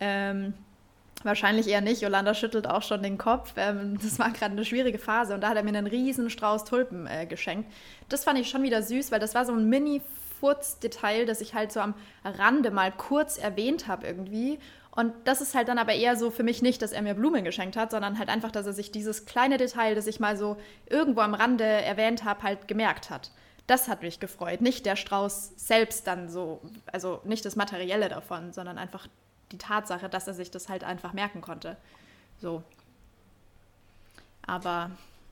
[0.00, 0.54] Ähm,
[1.22, 2.02] Wahrscheinlich eher nicht.
[2.02, 3.54] Yolanda schüttelt auch schon den Kopf.
[3.56, 6.64] Ähm, das war gerade eine schwierige Phase und da hat er mir einen riesen Strauß
[6.64, 7.70] Tulpen äh, geschenkt.
[8.08, 11.72] Das fand ich schon wieder süß, weil das war so ein Mini-Furz-Detail, das ich halt
[11.72, 14.58] so am Rande mal kurz erwähnt habe irgendwie.
[14.96, 17.44] Und das ist halt dann aber eher so für mich nicht, dass er mir Blumen
[17.44, 20.56] geschenkt hat, sondern halt einfach, dass er sich dieses kleine Detail, das ich mal so
[20.86, 23.30] irgendwo am Rande erwähnt habe, halt gemerkt hat.
[23.66, 24.62] Das hat mich gefreut.
[24.62, 29.06] Nicht der Strauß selbst dann so, also nicht das Materielle davon, sondern einfach
[29.52, 31.76] die Tatsache, dass er sich das halt einfach merken konnte.
[32.40, 32.62] So.
[34.46, 34.90] Aber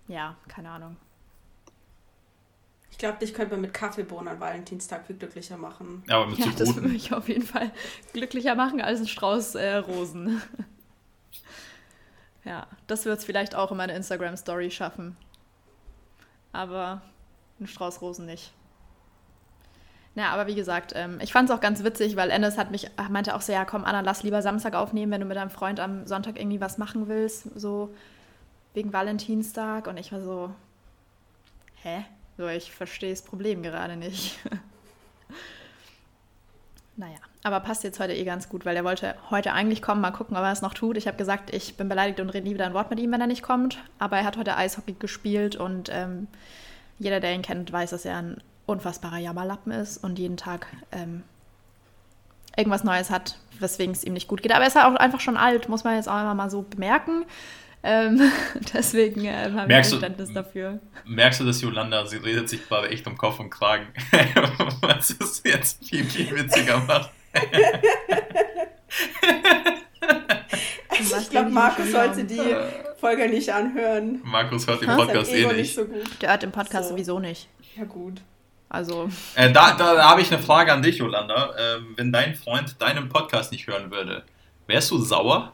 [0.08, 0.96] ja, keine Ahnung.
[2.94, 6.04] Ich glaube, dich könnte man mit Kaffeebohnen an Valentinstag viel glücklicher machen.
[6.08, 7.72] Aber mit ja, das würde mich auf jeden Fall
[8.12, 10.40] glücklicher machen als ein Strauß äh, Rosen.
[12.44, 15.16] ja, das wird es vielleicht auch in meine Instagram-Story schaffen.
[16.52, 17.02] Aber
[17.58, 18.52] ein Strauß Rosen nicht.
[20.14, 22.92] Ja, aber wie gesagt, ähm, ich fand es auch ganz witzig, weil Ennis hat mich,
[23.10, 25.80] meinte auch so, ja komm Anna, lass lieber Samstag aufnehmen, wenn du mit deinem Freund
[25.80, 27.92] am Sonntag irgendwie was machen willst, so
[28.72, 29.88] wegen Valentinstag.
[29.88, 30.54] Und ich war so,
[31.82, 32.04] hä?
[32.36, 34.38] So, ich verstehe das Problem gerade nicht.
[36.96, 40.10] naja, aber passt jetzt heute eh ganz gut, weil er wollte heute eigentlich kommen, mal
[40.10, 40.96] gucken, ob er es noch tut.
[40.96, 43.20] Ich habe gesagt, ich bin beleidigt und rede nie wieder ein Wort mit ihm, wenn
[43.20, 43.78] er nicht kommt.
[43.98, 46.26] Aber er hat heute Eishockey gespielt und ähm,
[46.98, 51.22] jeder, der ihn kennt, weiß, dass er ein unfassbarer Jammerlappen ist und jeden Tag ähm,
[52.56, 54.52] irgendwas Neues hat, weswegen es ihm nicht gut geht.
[54.52, 56.62] Aber er ist halt auch einfach schon alt, muss man jetzt auch immer mal so
[56.62, 57.24] bemerken.
[57.86, 58.32] Ähm,
[58.72, 60.80] deswegen äh, haben wir Verständnis dafür.
[61.04, 63.88] Merkst du, dass Yolanda, sie redet sich gerade echt um Kopf und Kragen,
[64.80, 67.10] was es jetzt viel, viel witziger macht.
[70.88, 72.40] also ich glaube, Markus sollte die
[72.98, 74.22] Folge nicht anhören.
[74.24, 75.56] Markus hört den Podcast eh nicht.
[75.56, 75.86] nicht so
[76.22, 76.94] Der hört den Podcast so.
[76.94, 77.48] sowieso nicht.
[77.76, 78.22] Ja gut.
[78.70, 79.10] Also.
[79.34, 81.54] Äh, da da, da habe ich eine Frage an dich, Yolanda.
[81.58, 84.22] Ähm, wenn dein Freund deinen Podcast nicht hören würde,
[84.66, 85.52] wärst du sauer?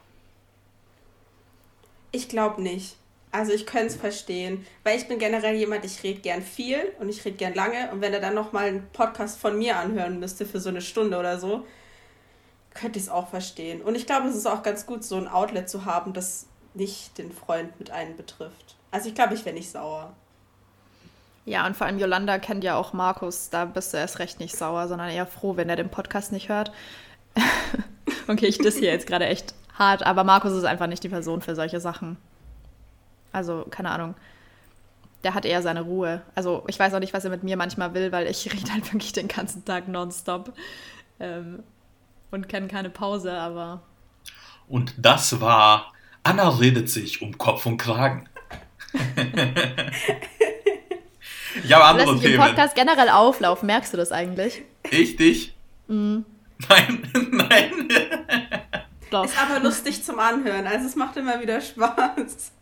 [2.11, 2.97] Ich glaube nicht.
[3.31, 7.07] Also ich könnte es verstehen, weil ich bin generell jemand, ich rede gern viel und
[7.07, 10.45] ich rede gern lange und wenn er dann nochmal einen Podcast von mir anhören müsste
[10.45, 11.65] für so eine Stunde oder so,
[12.73, 13.81] könnte ich es auch verstehen.
[13.81, 17.17] Und ich glaube, es ist auch ganz gut, so ein Outlet zu haben, das nicht
[17.17, 18.75] den Freund mit einem betrifft.
[18.91, 20.13] Also ich glaube, ich wäre nicht sauer.
[21.45, 23.49] Ja, und vor allem Yolanda kennt ja auch Markus.
[23.49, 26.49] Da bist du erst recht nicht sauer, sondern eher froh, wenn er den Podcast nicht
[26.49, 26.71] hört.
[28.27, 31.41] okay, ich das hier jetzt gerade echt hart, aber Markus ist einfach nicht die Person
[31.41, 32.17] für solche Sachen.
[33.31, 34.15] Also, keine Ahnung.
[35.23, 36.21] Der hat eher seine Ruhe.
[36.35, 38.93] Also, ich weiß auch nicht, was er mit mir manchmal will, weil ich rede halt
[38.93, 40.53] wirklich den ganzen Tag nonstop.
[41.19, 41.63] Ähm,
[42.31, 43.81] und kenne keine Pause, aber.
[44.67, 45.91] Und das war
[46.23, 48.27] Anna redet sich um Kopf und Kragen.
[51.63, 52.35] Ich habe andere Themen.
[52.35, 54.61] im Podcast generell auflaufen, merkst du das eigentlich?
[54.89, 55.53] Ich dich?
[55.87, 56.25] Mhm.
[56.69, 57.89] Nein, nein.
[59.11, 59.25] Doch.
[59.25, 62.53] Ist aber lustig zum Anhören, also es macht immer wieder Spaß.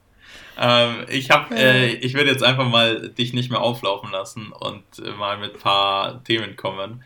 [0.58, 4.84] Ähm, ich habe, äh, ich werde jetzt einfach mal dich nicht mehr auflaufen lassen und
[5.00, 7.04] äh, mal mit ein paar Themen kommen,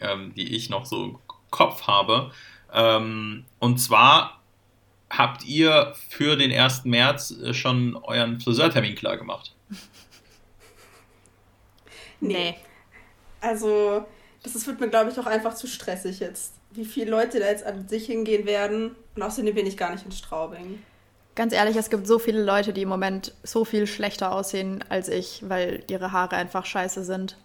[0.00, 1.18] ähm, die ich noch so im
[1.50, 2.32] Kopf habe.
[2.72, 4.42] Ähm, und zwar
[5.10, 6.84] habt ihr für den 1.
[6.86, 9.54] März äh, schon euren Friseurtermin klar gemacht?
[12.18, 12.56] Nee.
[13.40, 14.06] Also,
[14.42, 16.55] das wird mir, glaube ich, auch einfach zu stressig jetzt.
[16.76, 18.94] Wie viele Leute da jetzt an sich hingehen werden.
[19.14, 20.82] Und außerdem bin ich gar nicht in Straubing.
[21.34, 25.08] Ganz ehrlich, es gibt so viele Leute, die im Moment so viel schlechter aussehen als
[25.08, 27.36] ich, weil ihre Haare einfach scheiße sind.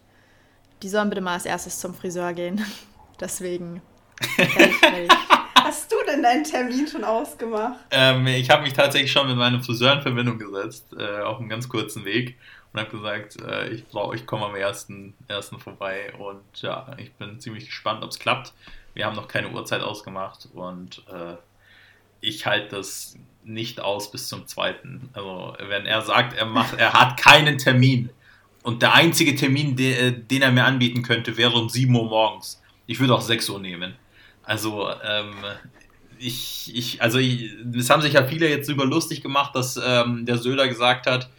[0.81, 2.65] Die sollen bitte mal als erstes zum Friseur gehen.
[3.19, 3.81] Deswegen.
[5.55, 7.79] Hast du denn deinen Termin schon ausgemacht?
[7.91, 11.49] Ähm, ich habe mich tatsächlich schon mit meinem Friseur in Verbindung gesetzt, äh, auf einem
[11.49, 12.37] ganz kurzen Weg
[12.73, 17.39] und habe gesagt, äh, ich ich komme am ersten, ersten vorbei und ja, ich bin
[17.39, 18.53] ziemlich gespannt, ob es klappt.
[18.93, 21.35] Wir haben noch keine Uhrzeit ausgemacht und äh,
[22.19, 25.09] ich halte das nicht aus bis zum zweiten.
[25.13, 28.09] Also wenn er sagt, er macht, er hat keinen Termin
[28.63, 32.05] und der einzige Termin, de, äh, den er mir anbieten könnte, wäre um 7 Uhr
[32.05, 32.61] morgens.
[32.85, 33.95] Ich würde auch 6 Uhr nehmen.
[34.43, 35.33] Also ähm,
[36.19, 40.25] ich, ich, also ich, es haben sich ja viele jetzt über lustig gemacht, dass ähm,
[40.25, 41.29] der Söder gesagt hat,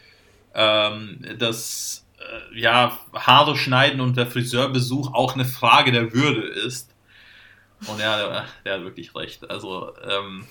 [0.54, 6.91] ähm, dass äh, ja, Haare schneiden und der Friseurbesuch auch eine Frage der Würde ist.
[7.86, 9.50] Und ja, der, der hat wirklich recht.
[9.50, 10.46] Also, ähm,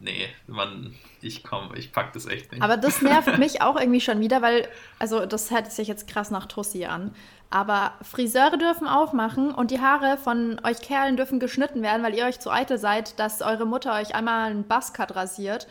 [0.00, 2.62] nee, man, ich komme, ich pack das echt nicht.
[2.62, 6.30] Aber das nervt mich auch irgendwie schon wieder, weil, also das hört sich jetzt krass
[6.30, 7.14] nach Tussi an.
[7.50, 12.24] Aber Friseure dürfen aufmachen und die Haare von euch Kerlen dürfen geschnitten werden, weil ihr
[12.24, 15.66] euch zu eitel seid, dass eure Mutter euch einmal einen Buzzcut rasiert.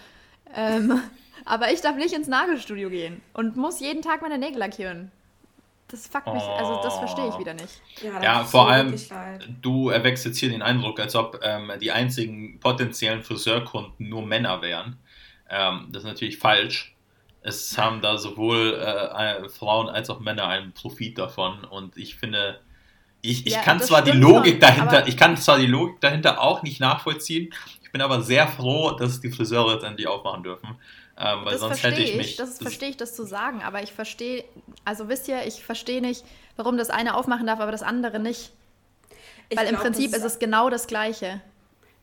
[0.53, 1.01] Ähm,
[1.45, 5.11] aber ich darf nicht ins Nagelstudio gehen und muss jeden Tag meine Nägel lackieren.
[5.91, 7.81] Das fuckt mich, also das verstehe ich wieder nicht.
[8.03, 8.95] Ja, ja vor allem,
[9.61, 14.61] du erwächst jetzt hier den Eindruck, als ob ähm, die einzigen potenziellen Friseurkunden nur Männer
[14.61, 14.97] wären.
[15.49, 16.95] Ähm, das ist natürlich falsch.
[17.41, 22.59] Es haben da sowohl äh, Frauen als auch Männer einen Profit davon und ich finde,
[23.21, 26.39] ich, ich ja, kann zwar die Logik schon, dahinter, ich kann zwar die Logik dahinter
[26.41, 30.75] auch nicht nachvollziehen, ich bin aber sehr froh, dass die Friseure jetzt endlich aufmachen dürfen.
[31.19, 32.37] Ähm, weil das sonst hätte ich mich.
[32.37, 34.45] Das, das verstehe ich, das zu sagen, aber ich verstehe,
[34.85, 36.23] also wisst ihr, ich verstehe nicht,
[36.55, 38.51] warum das eine aufmachen darf, aber das andere nicht.
[39.49, 41.41] Ich weil glaub, im Prinzip ist es genau das Gleiche.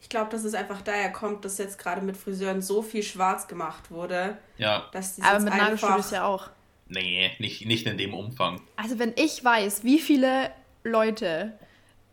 [0.02, 3.48] Ich glaube, dass es einfach daher kommt, dass jetzt gerade mit Friseuren so viel schwarz
[3.48, 4.37] gemacht wurde.
[4.59, 4.88] Ja.
[4.92, 6.50] Dass aber mit Nagelstudios ja auch.
[6.88, 8.61] Nee, nicht, nicht in dem Umfang.
[8.76, 10.50] Also wenn ich weiß, wie viele
[10.85, 11.59] Leute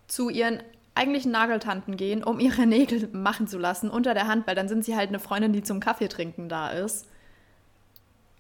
[0.07, 0.63] zu ihren
[0.95, 4.85] eigentlichen Nageltanten gehen, um ihre Nägel machen zu lassen unter der Hand, weil dann sind
[4.85, 7.07] sie halt eine Freundin, die zum Kaffee trinken da ist.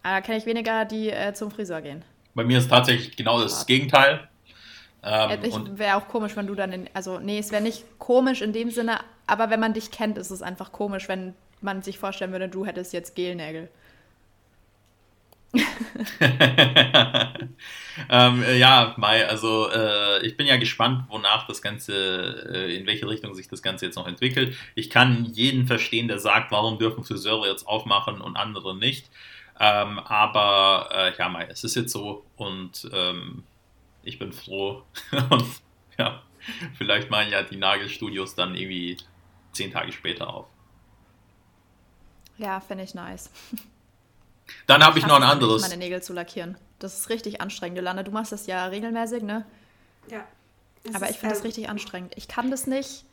[0.03, 2.03] Aber da kenne ich weniger, die äh, zum Friseur gehen.
[2.35, 4.27] Bei mir ist tatsächlich genau das Gegenteil.
[5.03, 8.53] Ähm, wäre auch komisch, wenn du dann in, also nee, es wäre nicht komisch in
[8.53, 12.31] dem Sinne, aber wenn man dich kennt, ist es einfach komisch, wenn man sich vorstellen
[12.31, 13.69] würde, du hättest jetzt Gelnägel.
[18.09, 21.93] ähm, äh, ja, Mai, also äh, ich bin ja gespannt, wonach das Ganze,
[22.51, 24.57] äh, in welche Richtung sich das Ganze jetzt noch entwickelt.
[24.73, 29.11] Ich kann jeden verstehen, der sagt, warum dürfen Friseure jetzt aufmachen und andere nicht.
[29.59, 33.43] Ähm, aber äh, ja, Mai, es ist jetzt so und ähm,
[34.01, 34.83] ich bin froh.
[35.29, 35.45] und
[35.99, 36.23] ja,
[36.77, 38.97] vielleicht machen ja die Nagelstudios dann irgendwie
[39.51, 40.47] zehn Tage später auf.
[42.37, 43.29] Ja, finde ich nice.
[44.67, 45.61] Dann habe ich, ich noch ein anderes.
[45.61, 46.57] meine Nägel zu lackieren.
[46.79, 48.03] Das ist richtig anstrengend, Jolanda.
[48.03, 49.45] Du machst das ja regelmäßig, ne?
[50.09, 50.25] Ja.
[50.93, 52.13] Aber ich finde das richtig anstrengend.
[52.15, 53.05] Ich kann das nicht.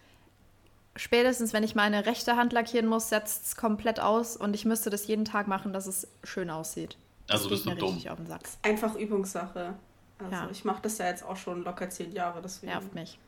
[0.97, 4.91] Spätestens, wenn ich meine rechte Hand lackieren muss, setzt es komplett aus und ich müsste
[4.91, 6.97] das jeden Tag machen, dass es schön aussieht.
[7.29, 7.97] Das also bist du dumm.
[8.09, 8.41] Auf den Sack.
[8.63, 9.75] Einfach Übungssache.
[10.19, 10.49] Also ja.
[10.51, 12.73] ich mache das ja jetzt auch schon locker zehn Jahre, deswegen.
[12.73, 13.19] Nervt mich.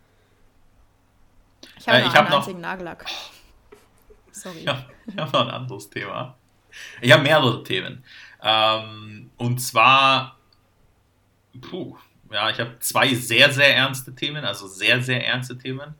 [1.78, 2.68] Ich habe äh, noch einen hab einzigen noch...
[2.68, 3.06] Nagellack.
[4.32, 4.64] Sorry.
[4.64, 6.36] Ja, ich habe noch ein anderes Thema.
[7.00, 8.04] Ich habe mehrere Themen.
[8.42, 10.38] Ähm, und zwar,
[11.60, 11.96] puh,
[12.30, 15.94] ja, ich habe zwei sehr, sehr ernste Themen, also sehr, sehr ernste Themen.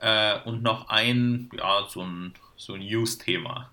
[0.00, 3.70] Äh, und noch ein, ja, so ein, so ein News-Thema.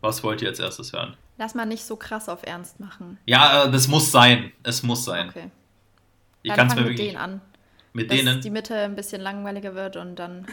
[0.00, 1.16] Was wollt ihr als erstes hören?
[1.38, 3.18] Lass mal nicht so krass auf Ernst machen.
[3.26, 4.52] Ja, äh, das muss sein.
[4.62, 5.28] Es muss sein.
[5.28, 5.50] Okay.
[6.42, 7.40] Ich kann es mir mit denen an.
[7.92, 8.40] Mit dass denen?
[8.40, 10.46] die Mitte ein bisschen langweiliger wird und dann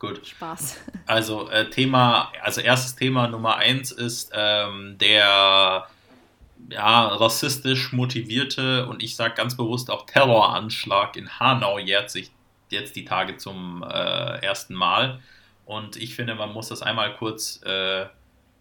[0.00, 0.26] Gut.
[0.26, 0.76] Spaß.
[1.06, 5.88] Also äh, Thema, also erstes Thema Nummer eins ist ähm, der
[6.68, 12.30] ja, rassistisch motivierte und ich sage ganz bewusst auch Terroranschlag in Hanau jährt sich
[12.68, 15.20] jetzt die Tage zum äh, ersten Mal.
[15.66, 18.06] Und ich finde, man muss das einmal kurz äh,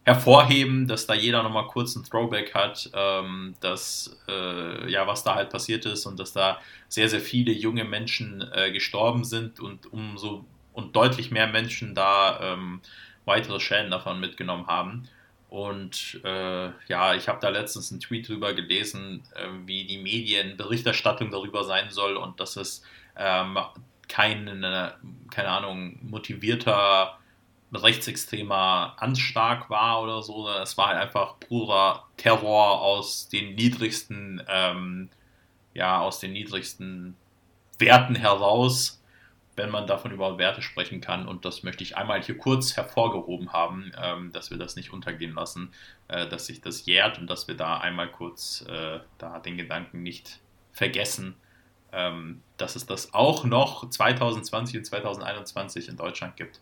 [0.05, 5.35] hervorheben, dass da jeder nochmal kurz ein Throwback hat, ähm, dass, äh, ja, was da
[5.35, 9.91] halt passiert ist und dass da sehr, sehr viele junge Menschen äh, gestorben sind und
[9.93, 10.45] umso
[10.79, 12.81] und deutlich mehr Menschen da ähm,
[13.25, 15.07] weitere Schäden davon mitgenommen haben.
[15.49, 21.31] Und äh, ja, ich habe da letztens einen Tweet drüber gelesen, äh, wie die Medienberichterstattung
[21.31, 22.83] darüber sein soll und dass es
[23.17, 23.57] ähm,
[24.07, 24.45] kein,
[25.29, 27.19] keine Ahnung, motivierter
[27.73, 30.49] rechtsextremer Anschlag war oder so.
[30.49, 35.09] Es war halt einfach purer Terror aus den niedrigsten, ähm,
[35.75, 37.15] ja, aus den niedrigsten
[37.77, 38.98] Werten heraus
[39.59, 41.27] wenn man davon über Werte sprechen kann.
[41.27, 45.35] Und das möchte ich einmal hier kurz hervorgehoben haben, ähm, dass wir das nicht untergehen
[45.35, 45.73] lassen,
[46.07, 50.01] äh, dass sich das jährt und dass wir da einmal kurz äh, da den Gedanken
[50.01, 50.39] nicht
[50.71, 51.35] vergessen,
[51.91, 56.61] ähm, dass es das auch noch 2020 und 2021 in Deutschland gibt.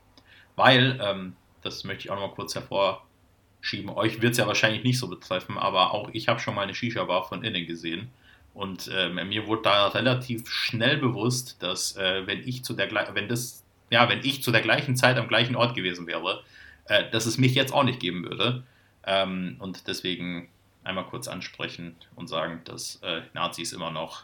[0.55, 4.83] Weil, ähm, das möchte ich auch noch mal kurz hervorschieben, euch wird es ja wahrscheinlich
[4.83, 8.09] nicht so betreffen, aber auch ich habe schon mal eine Shisha-Bar von innen gesehen.
[8.57, 13.27] Und äh, mir wurde da relativ schnell bewusst, dass äh, wenn ich zu der wenn
[13.27, 16.43] das, ja, wenn ich zu der gleichen Zeit am gleichen Ort gewesen wäre,
[16.85, 18.63] äh, dass es mich jetzt auch nicht geben würde.
[19.05, 20.49] Ähm, und deswegen
[20.83, 24.23] einmal kurz ansprechen und sagen, dass äh, Nazis immer noch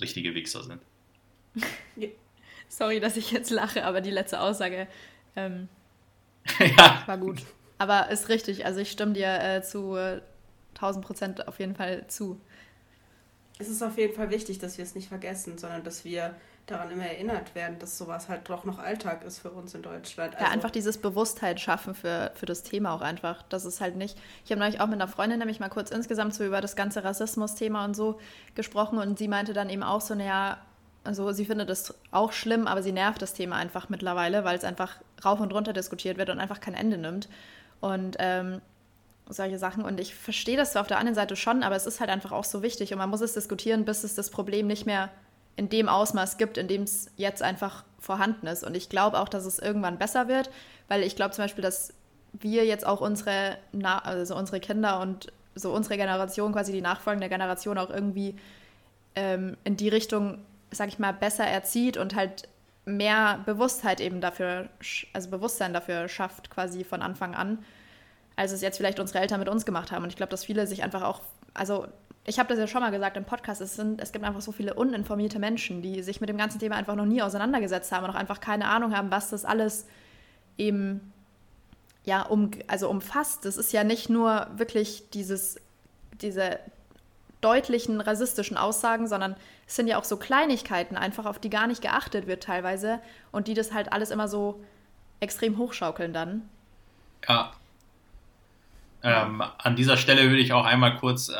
[0.00, 0.80] richtige Wichser sind.
[2.70, 4.88] Sorry, dass ich jetzt lache, aber die letzte Aussage
[5.36, 5.68] ähm,
[6.58, 7.02] ja.
[7.04, 7.42] war gut.
[7.76, 8.64] Aber ist richtig.
[8.64, 9.98] Also ich stimme dir äh, zu
[10.76, 12.40] 1000 äh, Prozent auf jeden Fall zu
[13.58, 16.34] es ist auf jeden Fall wichtig, dass wir es nicht vergessen, sondern dass wir
[16.66, 20.34] daran immer erinnert werden, dass sowas halt doch noch Alltag ist für uns in Deutschland.
[20.34, 23.42] Also ja, einfach dieses Bewusstheit schaffen für, für das Thema auch einfach.
[23.48, 24.18] Das ist halt nicht.
[24.44, 27.04] Ich habe neulich auch mit einer Freundin nämlich mal kurz insgesamt so über das ganze
[27.04, 28.18] Rassismus-Thema und so
[28.56, 30.58] gesprochen und sie meinte dann eben auch so, naja,
[31.04, 34.64] also sie findet das auch schlimm, aber sie nervt das Thema einfach mittlerweile, weil es
[34.64, 37.28] einfach rauf und runter diskutiert wird und einfach kein Ende nimmt.
[37.80, 38.60] Und ähm,
[39.28, 39.84] solche Sachen.
[39.84, 42.32] Und ich verstehe das zwar auf der anderen Seite schon, aber es ist halt einfach
[42.32, 45.10] auch so wichtig und man muss es diskutieren, bis es das Problem nicht mehr
[45.56, 48.62] in dem Ausmaß gibt, in dem es jetzt einfach vorhanden ist.
[48.62, 50.50] Und ich glaube auch, dass es irgendwann besser wird,
[50.88, 51.94] weil ich glaube zum Beispiel, dass
[52.32, 57.78] wir jetzt auch unsere, also unsere Kinder und so unsere Generation, quasi die nachfolgende Generation
[57.78, 58.36] auch irgendwie
[59.14, 60.38] ähm, in die Richtung,
[60.70, 62.48] sag ich mal, besser erzieht und halt
[62.84, 64.68] mehr Bewusstheit eben dafür,
[65.14, 67.64] also Bewusstsein dafür schafft, quasi von Anfang an,
[68.36, 70.04] als es jetzt vielleicht unsere Eltern mit uns gemacht haben.
[70.04, 71.22] Und ich glaube, dass viele sich einfach auch,
[71.54, 71.86] also
[72.24, 74.52] ich habe das ja schon mal gesagt im Podcast, es, sind, es gibt einfach so
[74.52, 78.10] viele uninformierte Menschen, die sich mit dem ganzen Thema einfach noch nie auseinandergesetzt haben und
[78.10, 79.86] auch einfach keine Ahnung haben, was das alles
[80.58, 81.12] eben
[82.04, 83.44] ja, um, also umfasst.
[83.44, 85.56] Das ist ja nicht nur wirklich dieses,
[86.20, 86.58] diese
[87.40, 91.82] deutlichen rassistischen Aussagen, sondern es sind ja auch so Kleinigkeiten einfach, auf die gar nicht
[91.82, 93.00] geachtet wird teilweise
[93.32, 94.60] und die das halt alles immer so
[95.20, 96.48] extrem hochschaukeln dann.
[97.28, 97.52] Ja,
[99.02, 101.34] ähm, an dieser Stelle würde ich auch einmal kurz äh,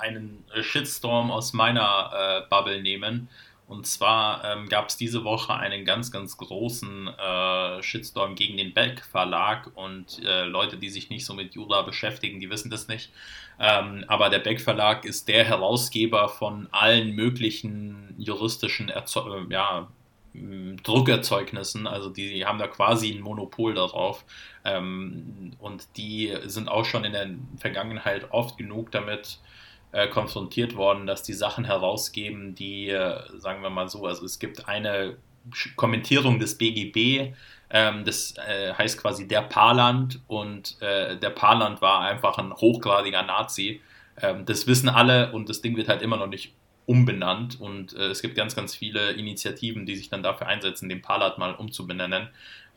[0.00, 3.28] einen Shitstorm aus meiner äh, Bubble nehmen.
[3.68, 8.74] Und zwar ähm, gab es diese Woche einen ganz, ganz großen äh, Shitstorm gegen den
[8.74, 12.88] Beck Verlag und äh, Leute, die sich nicht so mit Jura beschäftigen, die wissen das
[12.88, 13.10] nicht.
[13.58, 19.88] Ähm, aber der Beck Verlag ist der Herausgeber von allen möglichen juristischen Erzo äh, ja,
[20.34, 24.24] Druckerzeugnissen, also die haben da quasi ein Monopol darauf
[24.64, 29.38] ähm, und die sind auch schon in der Vergangenheit oft genug damit
[29.92, 34.38] äh, konfrontiert worden, dass die Sachen herausgeben, die, äh, sagen wir mal so, also es
[34.38, 35.16] gibt eine
[35.76, 37.34] Kommentierung des BGB,
[37.68, 43.22] ähm, das äh, heißt quasi der Parland und äh, der Parland war einfach ein hochgradiger
[43.22, 43.80] Nazi.
[44.20, 46.54] Ähm, das wissen alle und das Ding wird halt immer noch nicht
[46.86, 51.02] umbenannt und äh, es gibt ganz, ganz viele Initiativen, die sich dann dafür einsetzen, den
[51.02, 52.28] Palat mal umzubenennen.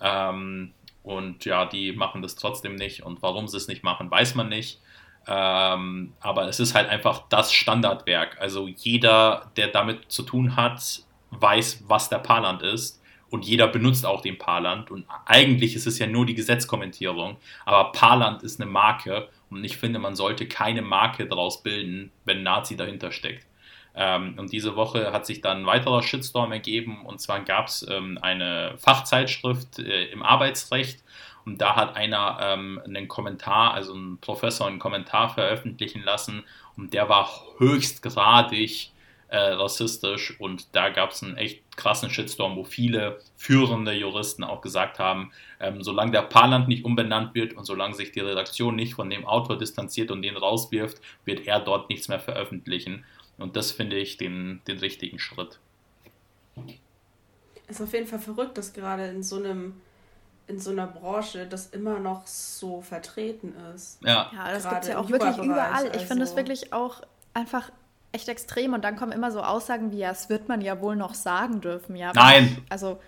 [0.01, 4.35] Ähm, und ja, die machen das trotzdem nicht und warum sie es nicht machen, weiß
[4.35, 4.79] man nicht.
[5.27, 8.39] Ähm, aber es ist halt einfach das Standardwerk.
[8.39, 14.05] Also jeder, der damit zu tun hat, weiß, was der Parland ist und jeder benutzt
[14.05, 18.69] auch den Parland und eigentlich ist es ja nur die Gesetzkommentierung, aber Parland ist eine
[18.69, 23.45] Marke und ich finde, man sollte keine Marke daraus bilden, wenn Nazi dahinter steckt.
[23.95, 27.05] Ähm, und diese Woche hat sich dann ein weiterer Shitstorm ergeben.
[27.05, 31.03] Und zwar gab es ähm, eine Fachzeitschrift äh, im Arbeitsrecht.
[31.45, 36.43] Und da hat einer ähm, einen Kommentar, also ein Professor einen Kommentar veröffentlichen lassen.
[36.75, 38.91] Und der war höchstgradig
[39.27, 40.39] äh, rassistisch.
[40.39, 45.31] Und da gab es einen echt krassen Shitstorm, wo viele führende Juristen auch gesagt haben,
[45.59, 49.25] ähm, solange der Parland nicht umbenannt wird und solange sich die Redaktion nicht von dem
[49.25, 53.05] Autor distanziert und den rauswirft, wird er dort nichts mehr veröffentlichen.
[53.37, 55.59] Und das finde ich den, den richtigen Schritt.
[57.67, 59.81] Es ist auf jeden Fall verrückt, dass gerade in so einem
[60.47, 63.97] in so einer Branche das immer noch so vertreten ist.
[64.03, 65.87] Ja, ja das gibt es ja auch wirklich überall.
[65.95, 67.01] Ich finde es also wirklich auch
[67.33, 67.71] einfach
[68.11, 70.95] echt extrem und dann kommen immer so Aussagen wie, ja, das wird man ja wohl
[70.95, 71.95] noch sagen dürfen.
[71.95, 72.57] Ja, Nein!
[72.63, 72.99] Ich, also,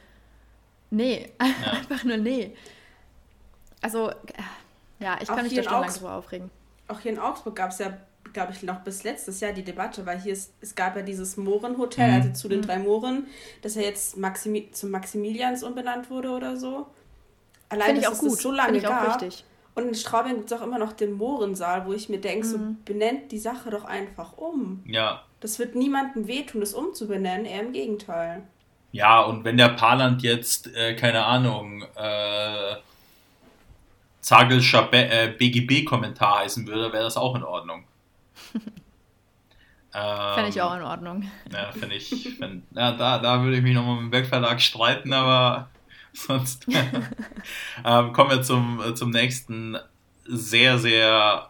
[0.89, 1.71] nee, ja.
[1.73, 2.55] einfach nur nee.
[3.81, 4.11] Also,
[4.99, 6.49] ja, ich kann mich da schon lange drüber aufregen.
[6.87, 7.97] Auch hier in Augsburg gab es ja
[8.37, 11.37] glaube ich, noch bis letztes Jahr die Debatte, weil hier ist, es gab ja dieses
[11.37, 12.13] Mohrenhotel, mhm.
[12.13, 12.65] also zu den mhm.
[12.67, 13.25] drei Mohren,
[13.63, 16.85] das ja jetzt Maximi zum Maximilians umbenannt wurde oder so.
[17.69, 18.39] Allein, Finde ich auch gut.
[18.39, 19.09] So lange Finde ich gab.
[19.09, 19.43] auch richtig.
[19.73, 22.51] Und in Straubing gibt es auch immer noch den Mohrensaal, wo ich mir denke, mhm.
[22.51, 24.83] so benennt die Sache doch einfach um.
[24.85, 25.23] Ja.
[25.39, 28.43] Das wird niemandem wehtun, das umzubenennen, eher im Gegenteil.
[28.91, 32.75] Ja, und wenn der Parland jetzt, äh, keine Ahnung, äh,
[34.21, 37.83] Zagelscher äh, BGB-Kommentar heißen würde, wäre das auch in Ordnung.
[39.97, 41.31] Ähm, Fände ich auch in Ordnung.
[41.51, 42.09] Ja, finde ich.
[42.09, 45.69] Find, ja, da, da würde ich mich nochmal mit dem Bergverlag streiten, aber
[46.13, 46.67] sonst.
[47.85, 49.77] ähm, kommen wir zum, zum nächsten
[50.25, 51.49] sehr, sehr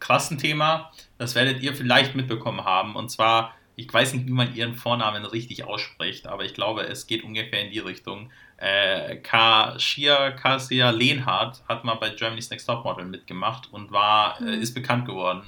[0.00, 0.90] krassen Thema.
[1.18, 2.96] Das werdet ihr vielleicht mitbekommen haben.
[2.96, 7.06] Und zwar, ich weiß nicht, wie man ihren Vornamen richtig ausspricht, aber ich glaube, es
[7.06, 8.32] geht ungefähr in die Richtung.
[8.56, 14.44] Äh, Kashia Kasia Lehnhardt hat mal bei Germany's Next Top Model mitgemacht und war, äh,
[14.44, 14.62] mhm.
[14.62, 15.42] ist bekannt geworden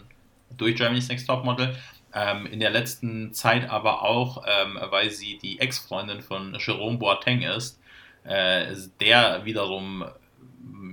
[0.56, 1.76] durch Germany's Next Topmodel.
[2.14, 7.42] Ähm, in der letzten Zeit aber auch, ähm, weil sie die Ex-Freundin von Jerome Boateng
[7.42, 7.80] ist,
[8.22, 10.04] äh, der wiederum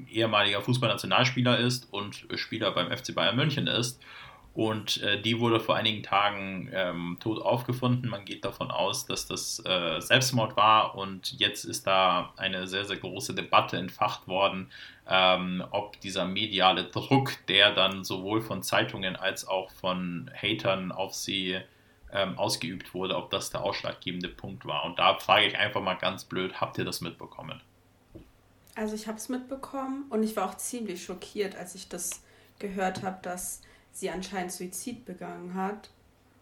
[0.10, 4.02] ehemaliger Fußballnationalspieler ist und Spieler beim FC Bayern München ist.
[4.54, 8.10] Und äh, die wurde vor einigen Tagen ähm, tot aufgefunden.
[8.10, 10.96] Man geht davon aus, dass das äh, Selbstmord war.
[10.96, 14.70] Und jetzt ist da eine sehr, sehr große Debatte entfacht worden,
[15.08, 21.14] ähm, ob dieser mediale Druck, der dann sowohl von Zeitungen als auch von Hatern auf
[21.14, 21.60] sie
[22.12, 24.84] ähm, ausgeübt wurde, ob das der ausschlaggebende Punkt war.
[24.84, 27.62] Und da frage ich einfach mal ganz blöd, habt ihr das mitbekommen?
[28.76, 32.22] Also ich habe es mitbekommen und ich war auch ziemlich schockiert, als ich das
[32.60, 33.62] gehört habe, dass
[33.92, 35.90] sie anscheinend Suizid begangen hat.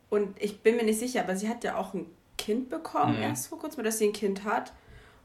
[0.10, 2.06] Und ich bin mir nicht sicher, aber sie hat ja auch ein
[2.38, 3.24] Kind bekommen, mhm.
[3.24, 4.74] erst vor kurzem, dass sie ein Kind hat.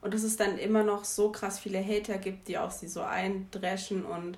[0.00, 3.00] Und dass es dann immer noch so krass viele Hater gibt, die auf sie so
[3.02, 4.36] eindreschen und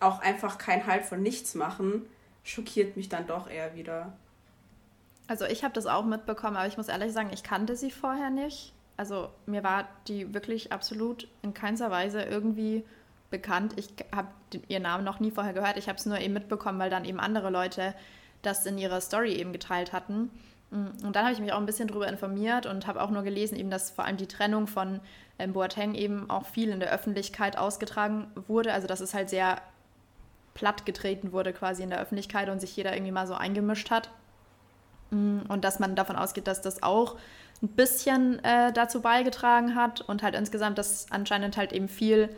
[0.00, 2.06] auch einfach keinen Halt von nichts machen,
[2.42, 4.14] schockiert mich dann doch eher wieder.
[5.26, 8.30] Also ich habe das auch mitbekommen, aber ich muss ehrlich sagen, ich kannte sie vorher
[8.30, 8.72] nicht.
[8.96, 12.84] Also mir war die wirklich absolut in keinster Weise irgendwie
[13.34, 13.72] bekannt.
[13.76, 14.28] Ich habe
[14.68, 15.76] ihren Namen noch nie vorher gehört.
[15.76, 17.94] Ich habe es nur eben mitbekommen, weil dann eben andere Leute
[18.42, 20.30] das in ihrer Story eben geteilt hatten.
[20.70, 23.22] Mm, und dann habe ich mich auch ein bisschen darüber informiert und habe auch nur
[23.24, 25.00] gelesen, eben, dass vor allem die Trennung von
[25.38, 28.72] ähm, Boateng eben auch viel in der Öffentlichkeit ausgetragen wurde.
[28.72, 29.60] Also dass es halt sehr
[30.54, 34.10] platt getreten wurde quasi in der Öffentlichkeit und sich jeder irgendwie mal so eingemischt hat.
[35.10, 37.16] Mm, und dass man davon ausgeht, dass das auch
[37.62, 42.28] ein bisschen äh, dazu beigetragen hat und halt insgesamt, dass anscheinend halt eben viel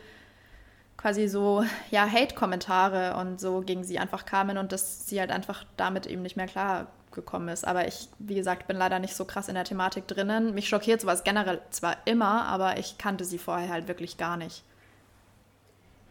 [1.06, 5.64] quasi so, ja, Hate-Kommentare und so gegen sie einfach kamen und dass sie halt einfach
[5.76, 7.64] damit eben nicht mehr klar gekommen ist.
[7.64, 10.52] Aber ich, wie gesagt, bin leider nicht so krass in der Thematik drinnen.
[10.52, 14.64] Mich schockiert sowas generell zwar immer, aber ich kannte sie vorher halt wirklich gar nicht.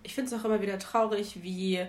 [0.03, 1.85] Ich finde es auch immer wieder traurig, wie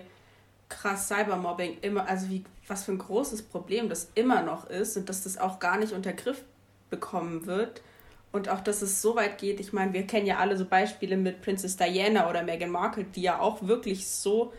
[0.67, 5.07] krass Cybermobbing immer, also wie, was für ein großes Problem das immer noch ist und
[5.07, 6.43] dass das auch gar nicht unter Griff
[6.89, 7.81] bekommen wird.
[8.31, 11.17] Und auch, dass es so weit geht, ich meine, wir kennen ja alle so Beispiele
[11.17, 14.53] mit Princess Diana oder Meghan Markle, die ja auch wirklich so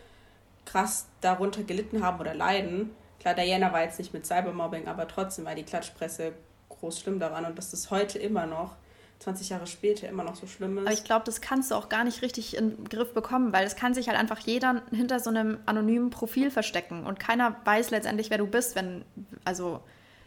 [0.65, 2.91] krass darunter gelitten haben oder leiden.
[3.19, 6.33] Klar, Diana war jetzt nicht mit Cybermobbing, aber trotzdem war die Klatschpresse
[6.69, 8.75] groß schlimm daran und dass das heute immer noch
[9.19, 10.85] 20 Jahre später immer noch so schlimm ist.
[10.85, 13.65] Aber ich glaube, das kannst du auch gar nicht richtig in den Griff bekommen, weil
[13.65, 17.91] es kann sich halt einfach jeder hinter so einem anonymen Profil verstecken und keiner weiß
[17.91, 19.03] letztendlich, wer du bist, wenn,
[19.43, 19.81] also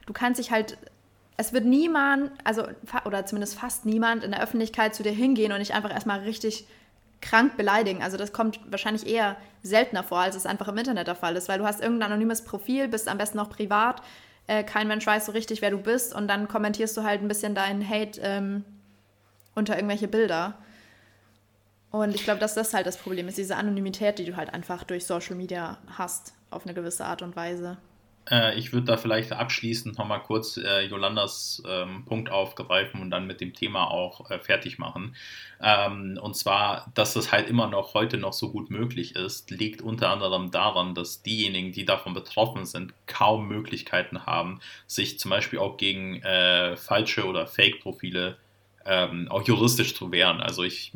[0.07, 0.77] du kannst dich halt
[1.37, 2.67] es wird niemand, also
[3.05, 6.67] oder zumindest fast niemand in der Öffentlichkeit zu dir hingehen und dich einfach erstmal richtig
[7.21, 8.03] krank beleidigen.
[8.03, 11.49] Also das kommt wahrscheinlich eher seltener vor, als es einfach im Internet der Fall ist,
[11.49, 14.03] weil du hast irgendein anonymes Profil, bist am besten noch privat,
[14.47, 17.29] äh, kein Mensch weiß so richtig, wer du bist und dann kommentierst du halt ein
[17.29, 18.65] bisschen deinen Hate ähm,
[19.55, 20.59] unter irgendwelche Bilder.
[21.91, 24.83] Und ich glaube, dass das halt das Problem ist, diese Anonymität, die du halt einfach
[24.83, 27.77] durch Social Media hast, auf eine gewisse Art und Weise.
[28.31, 33.27] Äh, ich würde da vielleicht abschließend nochmal kurz äh, Jolandas ähm, Punkt aufgreifen und dann
[33.27, 35.17] mit dem Thema auch äh, fertig machen.
[35.61, 39.83] Ähm, und zwar, dass das halt immer noch heute noch so gut möglich ist, liegt
[39.83, 45.59] unter anderem daran, dass diejenigen, die davon betroffen sind, kaum Möglichkeiten haben, sich zum Beispiel
[45.59, 48.37] auch gegen äh, falsche oder Fake-Profile
[48.85, 50.41] ähm, auch juristisch zu wehren.
[50.41, 50.93] Also ich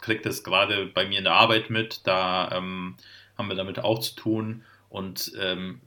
[0.00, 2.96] kriege das gerade bei mir in der Arbeit mit, da ähm,
[3.38, 4.64] haben wir damit auch zu tun.
[4.88, 5.80] Und ähm,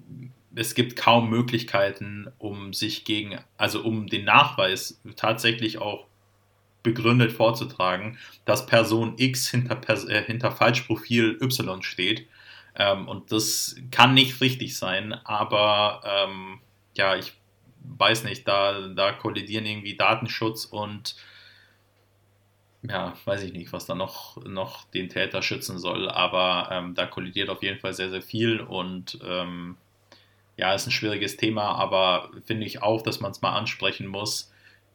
[0.58, 6.08] es gibt kaum Möglichkeiten, um sich gegen, also um den Nachweis tatsächlich auch
[6.82, 9.80] begründet vorzutragen, dass Person X hinter,
[10.10, 12.28] äh, hinter Falschprofil Y steht.
[12.76, 16.60] Ähm, und das kann nicht richtig sein, aber ähm,
[16.95, 17.34] ja, ich
[17.84, 21.16] weiß nicht, da, da kollidieren irgendwie Datenschutz und
[22.84, 27.05] ja, weiß ich nicht, was da noch, noch den Täter schützen soll, aber ähm, da
[27.05, 29.78] kollidiert auf jeden Fall sehr, sehr viel und ähm,
[30.58, 34.51] ja, ist ein schwieriges Thema, aber finde ich auch, dass man es mal ansprechen muss,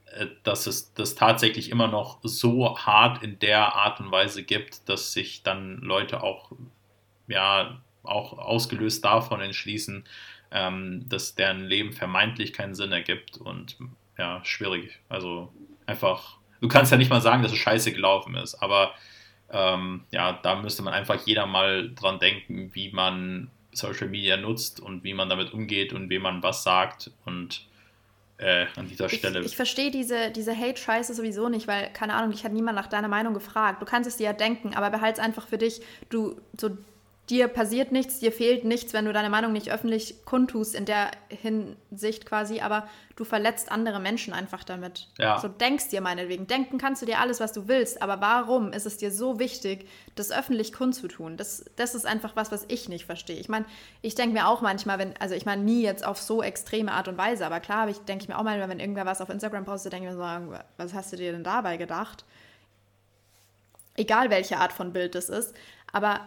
[0.06, 4.88] äh, dass es das tatsächlich immer noch so hart in der Art und Weise gibt,
[4.88, 6.52] dass sich dann Leute auch,
[7.28, 10.04] ja, auch ausgelöst davon entschließen,
[10.50, 13.76] ähm, dass deren Leben vermeintlich keinen Sinn ergibt und
[14.18, 14.98] ja, schwierig.
[15.08, 15.52] Also
[15.86, 18.94] einfach, du kannst ja nicht mal sagen, dass es scheiße gelaufen ist, aber
[19.50, 24.80] ähm, ja, da müsste man einfach jeder mal dran denken, wie man Social Media nutzt
[24.80, 27.66] und wie man damit umgeht und wem man was sagt und
[28.38, 29.40] äh, an dieser Stelle.
[29.40, 32.88] Ich, ich verstehe diese, diese Hate-Scheiße sowieso nicht, weil, keine Ahnung, ich hat niemand nach
[32.88, 33.80] deiner Meinung gefragt.
[33.80, 35.80] Du kannst es dir ja denken, aber behalte es einfach für dich.
[36.10, 36.76] Du, so
[37.30, 41.12] dir passiert nichts, dir fehlt nichts, wenn du deine Meinung nicht öffentlich kundtust in der
[41.28, 45.08] Hinsicht quasi, aber du verletzt andere Menschen einfach damit.
[45.18, 45.38] Ja.
[45.38, 46.48] So denkst dir meinetwegen.
[46.48, 49.88] Denken kannst du dir alles, was du willst, aber warum ist es dir so wichtig,
[50.16, 51.36] das öffentlich kundzutun?
[51.36, 53.38] Das, das ist einfach was, was ich nicht verstehe.
[53.38, 53.66] Ich meine,
[54.00, 57.06] ich denke mir auch manchmal, wenn, also ich meine nie jetzt auf so extreme Art
[57.06, 59.64] und Weise, aber klar, ich denke ich mir auch mal, wenn irgendwer was auf Instagram
[59.64, 62.24] postet, denke ich mir so, was hast du dir denn dabei gedacht?
[63.94, 65.54] Egal welche Art von Bild das ist.
[65.92, 66.22] Aber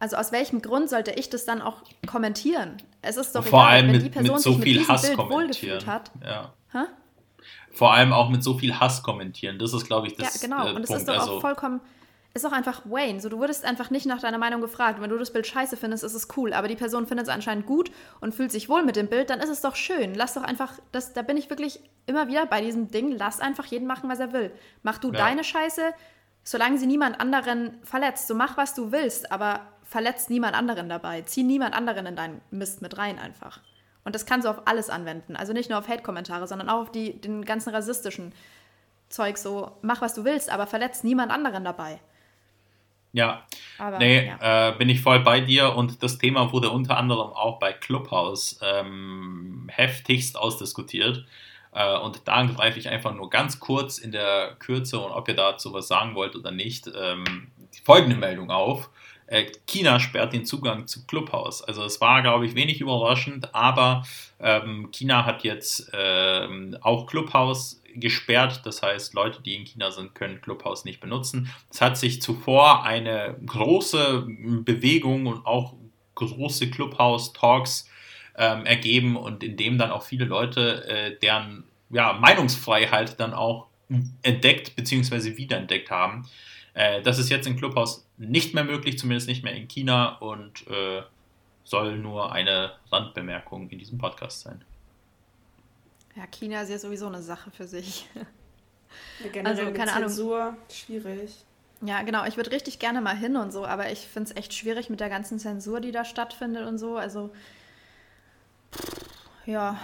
[0.00, 2.78] Also aus welchem Grund sollte ich das dann auch kommentieren?
[3.02, 4.78] Es ist doch Vor egal, allem wenn mit, die Person mit so sich mit viel
[4.78, 5.86] diesem Hass Bild kommentieren.
[5.86, 6.10] hat.
[6.24, 6.52] Ja.
[6.72, 6.84] Hä?
[7.72, 9.58] Vor allem auch mit so viel Hass kommentieren.
[9.58, 10.66] Das ist, glaube ich, das ja, genau.
[10.66, 11.80] äh, Und es ist doch auch also, vollkommen,
[12.32, 13.20] ist doch einfach Wayne.
[13.20, 15.00] So, du wurdest einfach nicht nach deiner Meinung gefragt.
[15.00, 16.52] Wenn du das Bild scheiße findest, ist es cool.
[16.52, 17.90] Aber die Person findet es anscheinend gut
[18.20, 20.14] und fühlt sich wohl mit dem Bild, dann ist es doch schön.
[20.14, 23.66] Lass doch einfach, das, da bin ich wirklich immer wieder bei diesem Ding, lass einfach
[23.66, 24.50] jeden machen, was er will.
[24.82, 25.18] Mach du Ja.
[25.18, 25.82] deine Scheiße,
[26.42, 28.28] solange sie niemand anderen verletzt.
[28.28, 29.60] So mach, was du willst, aber
[29.90, 31.22] verletzt niemand anderen dabei.
[31.22, 33.58] Zieh niemand anderen in deinen Mist mit rein einfach.
[34.04, 35.34] Und das kannst du auf alles anwenden.
[35.34, 38.32] Also nicht nur auf Hate-Kommentare, sondern auch auf die, den ganzen rassistischen
[39.08, 39.36] Zeug.
[39.36, 41.98] So, mach, was du willst, aber verletzt niemand anderen dabei.
[43.12, 43.44] ja,
[43.78, 44.68] Aber, nee, ja.
[44.68, 45.74] äh, bin ich voll bei dir.
[45.74, 51.26] Und das Thema wurde unter anderem auch bei Clubhouse ähm, heftigst ausdiskutiert.
[51.72, 55.34] Äh, und da greife ich einfach nur ganz kurz in der Kürze und ob ihr
[55.34, 58.88] dazu was sagen wollt oder nicht, ähm, die folgende Meldung auf.
[59.30, 61.62] Äh, China sperrt den Zugang zu Clubhouse.
[61.62, 64.04] Also es war, glaube ich, wenig überraschend, aber
[64.40, 68.62] ähm, China hat jetzt ähm, auch Clubhouse gesperrt.
[68.64, 71.48] Das heißt, Leute, die in China sind, können Clubhouse nicht benutzen.
[71.70, 74.26] Es hat sich zuvor eine große
[74.64, 75.74] Bewegung und auch
[76.16, 77.88] große Clubhouse-Talks
[78.36, 83.68] ähm, ergeben und in dem dann auch viele Leute äh, deren ja, Meinungsfreiheit dann auch
[84.22, 85.36] entdeckt bzw.
[85.36, 86.26] wiederentdeckt haben.
[86.74, 90.66] Äh, das ist jetzt in Clubhouse nicht mehr möglich, zumindest nicht mehr in China und
[90.68, 91.02] äh,
[91.64, 94.64] soll nur eine Randbemerkung in diesem Podcast sein.
[96.16, 98.06] ja, China ist ja sowieso eine Sache für sich.
[98.14, 100.08] Ja, Also, keine Ahnung.
[100.08, 101.44] Zensur, schwierig.
[101.82, 102.24] Ja, genau.
[102.26, 104.98] Ich würde richtig gerne mal hin und so, aber ich finde es echt schwierig mit
[105.00, 106.96] der ganzen Zensur, die da stattfindet und so.
[106.96, 107.30] Also,
[109.46, 109.78] ja,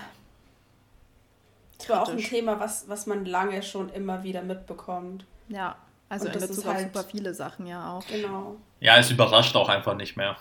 [1.78, 2.18] Das war auch ein.
[2.18, 5.24] Thema, was, was man lange schon immer wieder mitbekommt.
[5.48, 5.76] ja.
[6.08, 8.06] Also Und in das Bezug ist auf halt- super viele Sachen ja auch.
[8.06, 8.56] Genau.
[8.80, 10.36] Ja, es überrascht auch einfach nicht mehr.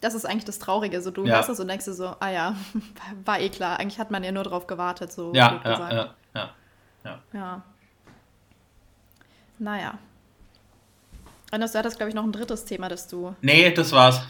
[0.00, 1.00] Das ist eigentlich das Traurige.
[1.00, 1.36] So, du Ja.
[1.36, 2.56] hörst es und denkst dir so, ah ja,
[3.24, 3.80] war eh klar.
[3.80, 5.92] Eigentlich hat man ja nur drauf gewartet, so Ja, ja, gesagt.
[5.92, 6.14] ja,
[7.04, 7.18] ja.
[7.32, 7.62] Ja.
[9.58, 9.98] Naja.
[11.50, 13.34] Anders, du hattest, glaube ich, noch ein drittes Thema, das du.
[13.40, 14.20] Nee, das war's.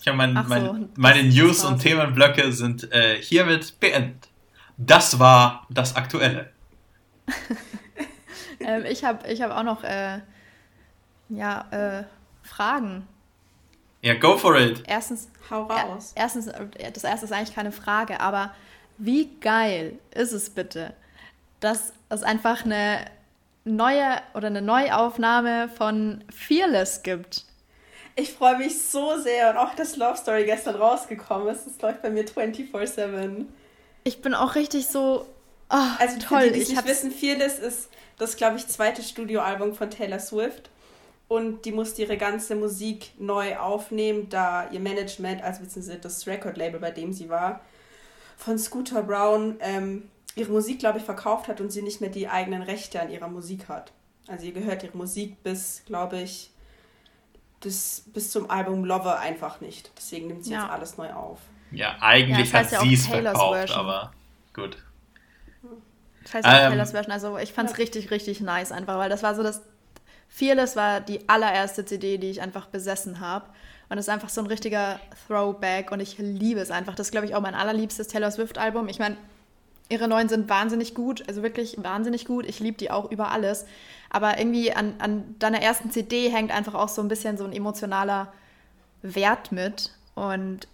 [0.00, 4.28] Ich habe mein, so, mein, das- meine das News und Themenblöcke sind äh, hiermit beendet.
[4.78, 6.50] Das war das Aktuelle.
[8.60, 10.20] Ähm, ich habe ich hab auch noch äh,
[11.28, 12.04] ja, äh,
[12.42, 13.06] Fragen.
[14.02, 14.82] Ja, go for it.
[14.86, 16.12] Erstens, Hau raus.
[16.16, 18.54] Ja, erstens, äh, das erste ist eigentlich keine Frage, aber
[18.98, 20.94] wie geil ist es bitte,
[21.60, 23.04] dass es einfach eine
[23.64, 27.44] neue oder eine Neuaufnahme von Fearless gibt?
[28.16, 31.66] Ich freue mich so sehr und auch, dass Love Story gestern rausgekommen ist.
[31.66, 33.46] Das läuft bei mir 24-7.
[34.04, 35.26] Ich bin auch richtig so,
[35.70, 36.48] oh, Also toll.
[36.48, 37.88] die, die es ich nicht wissen, Fearless ist
[38.20, 40.70] das, glaube ich, zweite Studioalbum von Taylor Swift.
[41.28, 46.80] Und die musste ihre ganze Musik neu aufnehmen, da ihr Management, also beziehungsweise das Record-Label,
[46.80, 47.60] bei dem sie war,
[48.36, 52.26] von Scooter Brown ähm, ihre Musik, glaube ich, verkauft hat und sie nicht mehr die
[52.28, 53.92] eigenen Rechte an ihrer Musik hat.
[54.26, 56.50] Also ihr gehört ihre Musik bis, glaube ich,
[57.60, 59.90] bis, bis zum Album Lover einfach nicht.
[59.96, 60.62] Deswegen nimmt sie Ja.
[60.62, 61.38] jetzt alles neu auf.
[61.70, 63.78] Ja, eigentlich Ja, das heißt ja hat auch sie es verkauft, Version.
[63.78, 64.12] aber
[64.52, 64.78] gut.
[66.24, 67.12] Das heißt auch Ähm, Taylor's Version.
[67.12, 67.82] Also ich fand es ja.
[67.82, 69.62] richtig, richtig nice einfach, weil das war so das.
[70.32, 73.46] Fearless war die allererste CD, die ich einfach besessen habe.
[73.88, 76.94] Und es ist einfach so ein richtiger Throwback und ich liebe es einfach.
[76.94, 78.88] Das ist, glaube ich, auch mein allerliebstes Taylor Swift-Album.
[78.88, 79.16] Ich meine,
[79.88, 82.46] ihre neuen sind wahnsinnig gut, also wirklich wahnsinnig gut.
[82.46, 83.66] Ich liebe die auch über alles.
[84.08, 87.52] Aber irgendwie an, an deiner ersten CD hängt einfach auch so ein bisschen so ein
[87.52, 88.32] emotionaler
[89.02, 89.90] Wert mit.
[90.14, 90.68] Und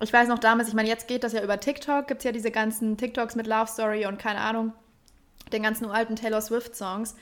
[0.00, 2.32] ich weiß noch damals, ich meine, jetzt geht das ja über TikTok, gibt es ja
[2.32, 4.72] diese ganzen TikToks mit Love Story und keine Ahnung,
[5.52, 7.14] den ganzen alten Taylor Swift-Songs.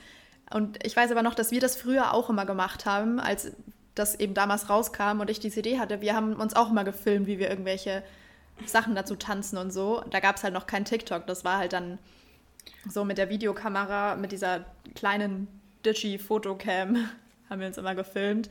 [0.51, 3.51] Und ich weiß aber noch, dass wir das früher auch immer gemacht haben, als
[3.95, 6.01] das eben damals rauskam und ich die CD hatte.
[6.01, 8.03] Wir haben uns auch immer gefilmt, wie wir irgendwelche
[8.65, 10.03] Sachen dazu tanzen und so.
[10.09, 11.25] Da gab es halt noch kein TikTok.
[11.27, 11.97] Das war halt dann
[12.89, 14.65] so mit der Videokamera, mit dieser
[14.95, 15.47] kleinen
[15.85, 17.09] Digi-Fotocam
[17.49, 18.49] haben wir uns immer gefilmt.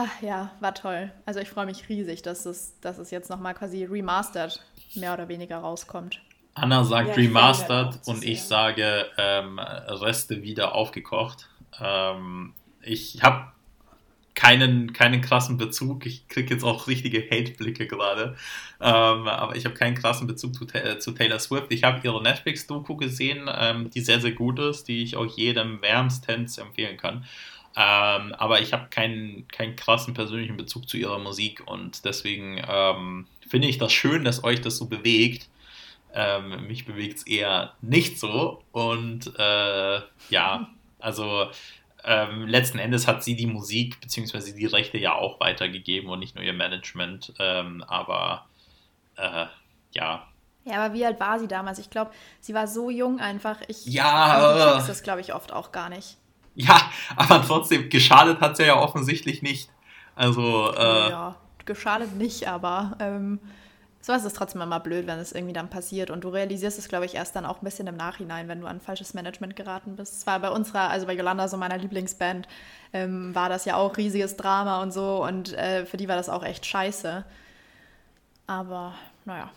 [0.00, 1.10] Ach ja, war toll.
[1.26, 4.62] Also ich freue mich riesig, dass es, dass es jetzt nochmal quasi remastered
[4.94, 6.20] mehr oder weniger rauskommt.
[6.54, 11.48] Anna sagt Ja, remastered und ich sage ähm, Reste wieder aufgekocht.
[11.80, 13.48] Ähm, ich habe
[14.36, 16.06] keinen, keinen krassen Bezug.
[16.06, 18.36] Ich kriege jetzt auch richtige Hate-Blicke gerade.
[18.80, 21.72] Ähm, aber ich habe keinen krassen Bezug zu, äh, zu Taylor Swift.
[21.72, 25.82] Ich habe ihre Netflix-Doku gesehen, ähm, die sehr, sehr gut ist, die ich auch jedem
[25.82, 27.24] wärmstens empfehlen kann.
[27.80, 33.28] Ähm, aber ich habe keinen, keinen krassen persönlichen Bezug zu ihrer Musik und deswegen ähm,
[33.46, 35.48] finde ich das schön, dass euch das so bewegt.
[36.12, 38.64] Ähm, mich bewegt es eher nicht so.
[38.72, 40.68] Und äh, ja,
[40.98, 41.46] also
[42.02, 44.54] ähm, letzten Endes hat sie die Musik bzw.
[44.54, 47.32] die Rechte ja auch weitergegeben und nicht nur ihr Management.
[47.38, 48.46] Ähm, aber
[49.14, 49.46] äh,
[49.92, 50.26] ja.
[50.64, 51.78] Ja, aber wie alt war sie damals?
[51.78, 52.10] Ich glaube,
[52.40, 53.60] sie war so jung einfach.
[53.68, 56.16] Ich ja, also, das glaube ich oft auch gar nicht.
[56.66, 59.70] Ja, aber trotzdem, geschadet hat sie ja offensichtlich nicht.
[60.16, 63.38] Also, äh, Ja, geschadet nicht, aber ähm,
[64.00, 66.10] so ist es trotzdem immer blöd, wenn es irgendwie dann passiert.
[66.10, 68.66] Und du realisierst es, glaube ich, erst dann auch ein bisschen im Nachhinein, wenn du
[68.66, 70.14] an falsches Management geraten bist.
[70.14, 72.48] Es war bei unserer, also bei Yolanda, so meiner Lieblingsband,
[72.92, 75.22] ähm, war das ja auch riesiges Drama und so.
[75.24, 77.24] Und äh, für die war das auch echt scheiße.
[78.48, 78.94] Aber,
[79.24, 79.50] naja.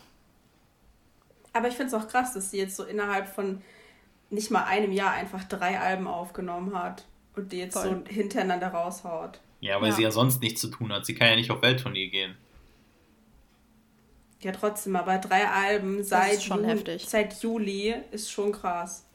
[1.52, 3.60] Aber ich finde es auch krass, dass sie jetzt so innerhalb von
[4.32, 7.04] nicht mal einem Jahr einfach drei Alben aufgenommen hat
[7.36, 8.02] und die jetzt Voll.
[8.06, 9.40] so hintereinander raushaut.
[9.60, 9.94] Ja, weil ja.
[9.94, 11.06] sie ja sonst nichts zu tun hat.
[11.06, 12.34] Sie kann ja nicht auf Welttournee gehen.
[14.40, 19.06] Ja, trotzdem, aber drei Alben seit, Juli, seit Juli ist schon krass.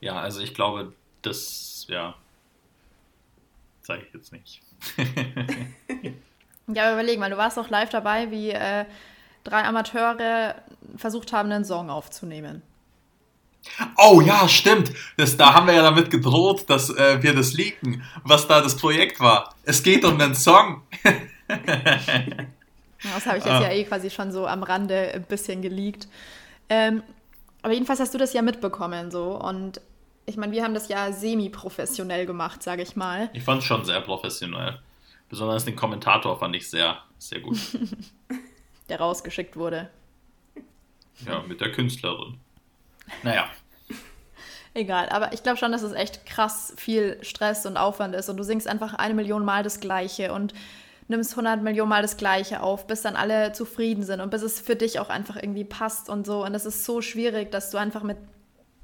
[0.00, 0.92] Ja, also ich glaube,
[1.22, 2.16] das, ja,
[3.82, 4.60] sage ich jetzt nicht.
[6.66, 8.84] ja, aber überleg mal, du warst auch live dabei, wie äh,
[9.44, 10.56] drei Amateure
[10.96, 12.62] versucht haben, einen Song aufzunehmen.
[13.96, 14.92] Oh ja, stimmt.
[15.16, 18.76] Das, da haben wir ja damit gedroht, dass äh, wir das leaken, was da das
[18.76, 19.54] Projekt war.
[19.64, 20.82] Es geht um einen Song.
[21.48, 23.62] das habe ich jetzt ah.
[23.62, 26.08] ja eh quasi schon so am Rande ein bisschen geleakt.
[26.68, 27.02] Ähm,
[27.62, 29.80] aber jedenfalls hast du das ja mitbekommen so und
[30.26, 33.30] ich meine, wir haben das ja semi-professionell gemacht, sage ich mal.
[33.32, 34.78] Ich fand es schon sehr professionell.
[35.28, 37.58] Besonders den Kommentator fand ich sehr, sehr gut.
[38.88, 39.90] Der rausgeschickt wurde.
[41.26, 42.38] Ja, mit der Künstlerin.
[43.22, 43.46] Naja.
[44.74, 48.38] Egal, aber ich glaube schon, dass es echt krass viel Stress und Aufwand ist und
[48.38, 50.54] du singst einfach eine Million Mal das Gleiche und
[51.08, 54.60] nimmst 100 Millionen Mal das Gleiche auf, bis dann alle zufrieden sind und bis es
[54.60, 56.44] für dich auch einfach irgendwie passt und so.
[56.44, 58.16] Und es ist so schwierig, dass du einfach mit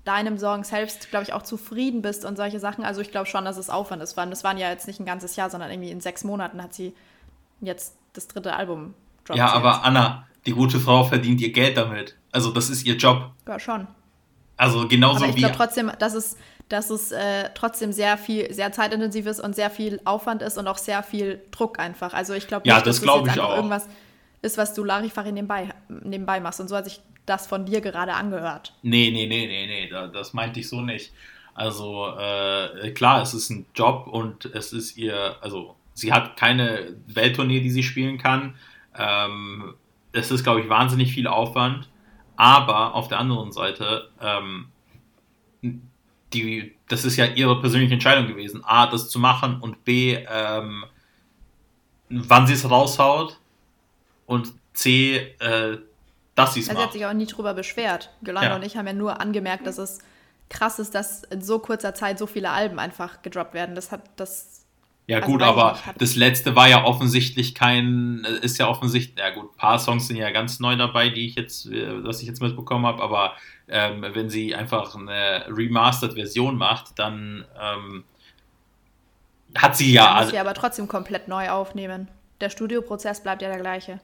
[0.04, 2.84] deinem Song selbst, glaube ich, auch zufrieden bist und solche Sachen.
[2.84, 4.16] Also ich glaube schon, dass es Aufwand ist.
[4.16, 6.94] Das waren ja jetzt nicht ein ganzes Jahr, sondern irgendwie in sechs Monaten hat sie
[7.60, 8.94] jetzt das dritte Album
[9.34, 9.84] Ja, aber jetzt.
[9.84, 12.16] Anna, die gute Frau verdient ihr Geld damit.
[12.32, 13.32] Also das ist ihr Job.
[13.46, 13.86] Ja, schon.
[14.58, 16.36] Also genauso Aber ich glaube trotzdem, dass es,
[16.68, 20.66] dass es äh, trotzdem sehr viel, sehr zeitintensiv ist und sehr viel Aufwand ist und
[20.66, 22.12] auch sehr viel Druck einfach.
[22.12, 23.56] Also ich glaube, ja, nicht, das glaube ich auch.
[23.56, 23.88] irgendwas
[24.42, 26.60] ist, was du Larifari nebenbei, nebenbei machst.
[26.60, 28.74] Und so hat sich das von dir gerade angehört.
[28.82, 31.12] Nee, nee, nee, nee, nee, das meinte ich so nicht.
[31.54, 36.96] Also äh, klar, es ist ein Job und es ist ihr, also sie hat keine
[37.06, 38.54] Welttournee, die sie spielen kann.
[38.96, 39.74] Ähm,
[40.12, 41.88] es ist, glaube ich, wahnsinnig viel Aufwand.
[42.40, 44.68] Aber auf der anderen Seite, ähm,
[46.32, 50.84] die, das ist ja ihre persönliche Entscheidung gewesen, A, das zu machen und B, ähm,
[52.08, 53.40] wann sie es raushaut
[54.26, 55.78] und C, äh,
[56.36, 56.76] dass sie es macht.
[56.76, 58.10] Sie hat sich auch nie drüber beschwert.
[58.20, 58.54] Yolanda ja.
[58.56, 59.98] und ich haben ja nur angemerkt, dass es
[60.48, 63.74] krass ist, dass in so kurzer Zeit so viele Alben einfach gedroppt werden.
[63.74, 64.64] Das hat das
[65.08, 69.54] ja, also gut, aber das letzte war ja offensichtlich kein, ist ja offensichtlich, ja gut,
[69.54, 72.42] ein paar Songs sind ja ganz neu dabei, die ich jetzt, äh, was ich jetzt
[72.42, 73.32] mitbekommen habe, aber
[73.68, 78.04] ähm, wenn sie einfach eine Remastered-Version macht, dann ähm,
[79.54, 80.08] hat sie ja.
[80.08, 82.08] Dann muss sie aber trotzdem komplett neu aufnehmen.
[82.42, 84.00] Der Studioprozess bleibt ja der gleiche.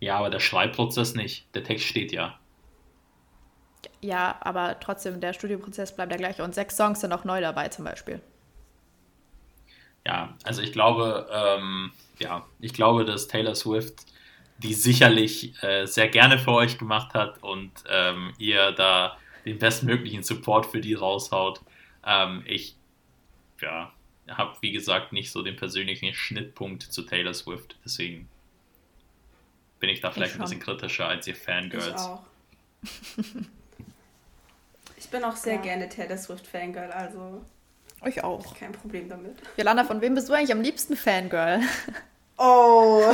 [0.00, 1.46] Ja, aber der Schreibprozess nicht.
[1.54, 2.34] Der Text steht ja.
[4.00, 6.42] Ja, aber trotzdem, der Studioprozess bleibt der gleiche.
[6.42, 8.20] Und sechs Songs sind auch neu dabei zum Beispiel
[10.06, 14.04] ja, also ich glaube, ähm, ja, ich glaube, dass Taylor Swift
[14.58, 20.22] die sicherlich äh, sehr gerne für euch gemacht hat und ähm, ihr da den bestmöglichen
[20.22, 21.60] Support für die raushaut.
[22.06, 22.76] Ähm, ich,
[23.60, 23.92] ja,
[24.28, 28.28] habe wie gesagt nicht so den persönlichen Schnittpunkt zu Taylor Swift, deswegen
[29.80, 31.86] bin ich da vielleicht ich ein bisschen kritischer als ihr Fangirls.
[31.88, 32.22] Ich auch.
[34.96, 35.60] ich bin auch sehr ja.
[35.60, 37.44] gerne Taylor Swift Fangirl, also
[38.08, 38.54] ich auch.
[38.58, 39.36] Kein Problem damit.
[39.56, 41.60] Jolanda, von wem bist du eigentlich am liebsten Fangirl?
[42.38, 43.02] Oh,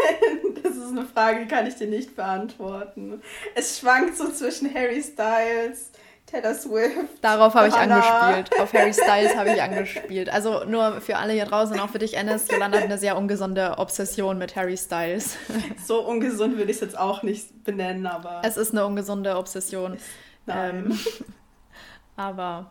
[0.62, 3.22] das ist eine Frage, die kann ich dir nicht beantworten.
[3.54, 5.90] Es schwankt so zwischen Harry Styles,
[6.26, 6.96] Taylor Swift.
[7.20, 8.58] Darauf habe ich angespielt.
[8.60, 10.30] Auf Harry Styles habe ich angespielt.
[10.30, 12.48] Also nur für alle hier draußen, auch für dich, Ennis.
[12.50, 15.36] Jolanda hat eine sehr ungesunde Obsession mit Harry Styles.
[15.84, 18.40] So ungesund würde ich es jetzt auch nicht benennen, aber.
[18.44, 19.98] Es ist eine ungesunde Obsession.
[20.46, 20.86] Nein.
[20.86, 20.98] Ähm,
[22.16, 22.70] aber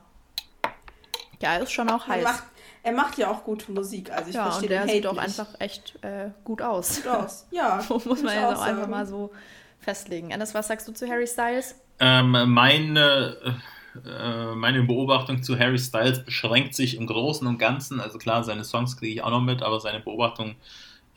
[1.42, 2.24] ja, ist schon auch heiß.
[2.24, 2.44] Er macht,
[2.84, 4.12] er macht ja auch gute Musik.
[4.12, 7.04] Also ich ja, verstehe und der sieht auch einfach echt äh, gut aus.
[7.04, 7.84] Gut aus, ja.
[7.90, 9.32] Muss man ja auch einfach mal so
[9.80, 10.34] festlegen.
[10.34, 11.76] Anders, was sagst du zu Harry Styles?
[12.00, 13.38] Ähm, meine,
[14.06, 18.00] äh, meine Beobachtung zu Harry Styles beschränkt sich im Großen und Ganzen.
[18.00, 20.56] Also klar, seine Songs kriege ich auch noch mit, aber seine Beobachtung,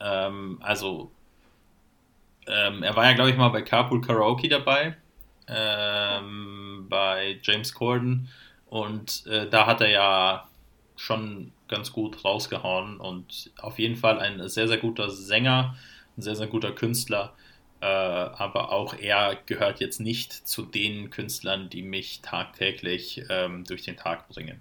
[0.00, 1.10] ähm, also
[2.46, 4.96] ähm, er war ja, glaube ich, mal bei Carpool Karaoke dabei,
[5.48, 8.28] ähm, bei James Corden.
[8.74, 10.48] Und äh, da hat er ja
[10.96, 15.76] schon ganz gut rausgehauen und auf jeden Fall ein sehr, sehr guter Sänger,
[16.16, 17.36] ein sehr, sehr guter Künstler.
[17.80, 23.84] Äh, aber auch er gehört jetzt nicht zu den Künstlern, die mich tagtäglich ähm, durch
[23.84, 24.60] den Tag bringen.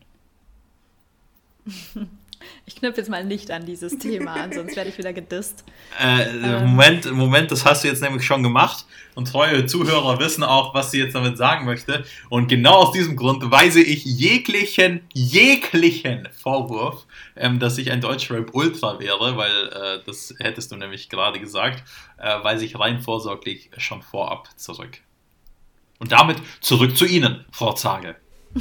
[2.65, 5.63] Ich knüpfe jetzt mal nicht an dieses Thema an, sonst werde ich wieder gedisst.
[6.01, 6.65] Äh, ähm.
[6.67, 8.85] Moment, Moment, das hast du jetzt nämlich schon gemacht.
[9.15, 12.03] Und treue Zuhörer wissen auch, was sie jetzt damit sagen möchte.
[12.29, 18.99] Und genau aus diesem Grund weise ich jeglichen, jeglichen Vorwurf, ähm, dass ich ein Deutschrap-Ultra
[18.99, 21.83] wäre, weil äh, das hättest du nämlich gerade gesagt,
[22.17, 24.99] äh, weise ich rein vorsorglich schon vorab zurück.
[25.99, 28.15] Und damit zurück zu Ihnen, Frau Zage.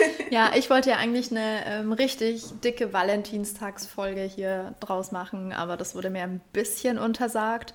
[0.30, 5.96] Ja, ich wollte ja eigentlich eine ähm, richtig dicke Valentinstagsfolge hier draus machen, aber das
[5.96, 7.74] wurde mir ein bisschen untersagt,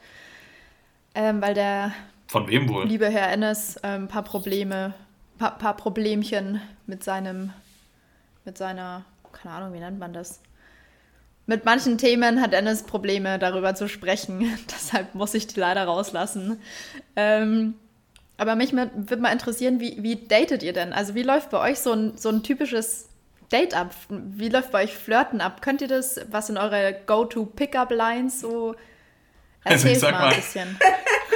[1.16, 1.92] ähm, weil der
[2.28, 2.86] von wem wohl?
[2.86, 4.94] liebe Herr Ennis ein ähm, paar Probleme,
[5.38, 7.52] paar, paar Problemchen mit seinem,
[8.46, 9.04] mit seiner,
[9.34, 10.40] keine Ahnung, wie nennt man das?
[11.48, 14.58] Mit manchen Themen hat Ennis Probleme, darüber zu sprechen.
[14.72, 16.60] Deshalb muss ich die leider rauslassen.
[17.16, 17.76] Ähm,
[18.38, 20.94] aber mich würde mal interessieren, wie, wie datet ihr denn?
[20.94, 23.10] Also wie läuft bei euch so ein, so ein typisches
[23.52, 23.96] Date ab?
[24.10, 25.62] Wie läuft bei euch Flirten ab?
[25.62, 28.76] Könnt ihr das, was in eure Go-To-Pickup-Lines so
[29.64, 30.80] also ich sag mal, ein bisschen.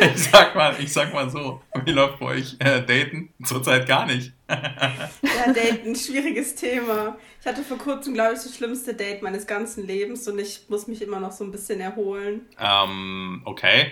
[0.02, 3.34] Ich sag mal, ich sag mal so, wie läuft bei euch äh, Daten?
[3.44, 4.32] Zurzeit gar nicht.
[4.48, 7.18] ja, Daten, schwieriges Thema.
[7.42, 10.88] Ich hatte vor kurzem, glaube ich, das schlimmste Date meines ganzen Lebens und ich muss
[10.88, 12.46] mich immer noch so ein bisschen erholen.
[12.58, 13.92] Ähm, okay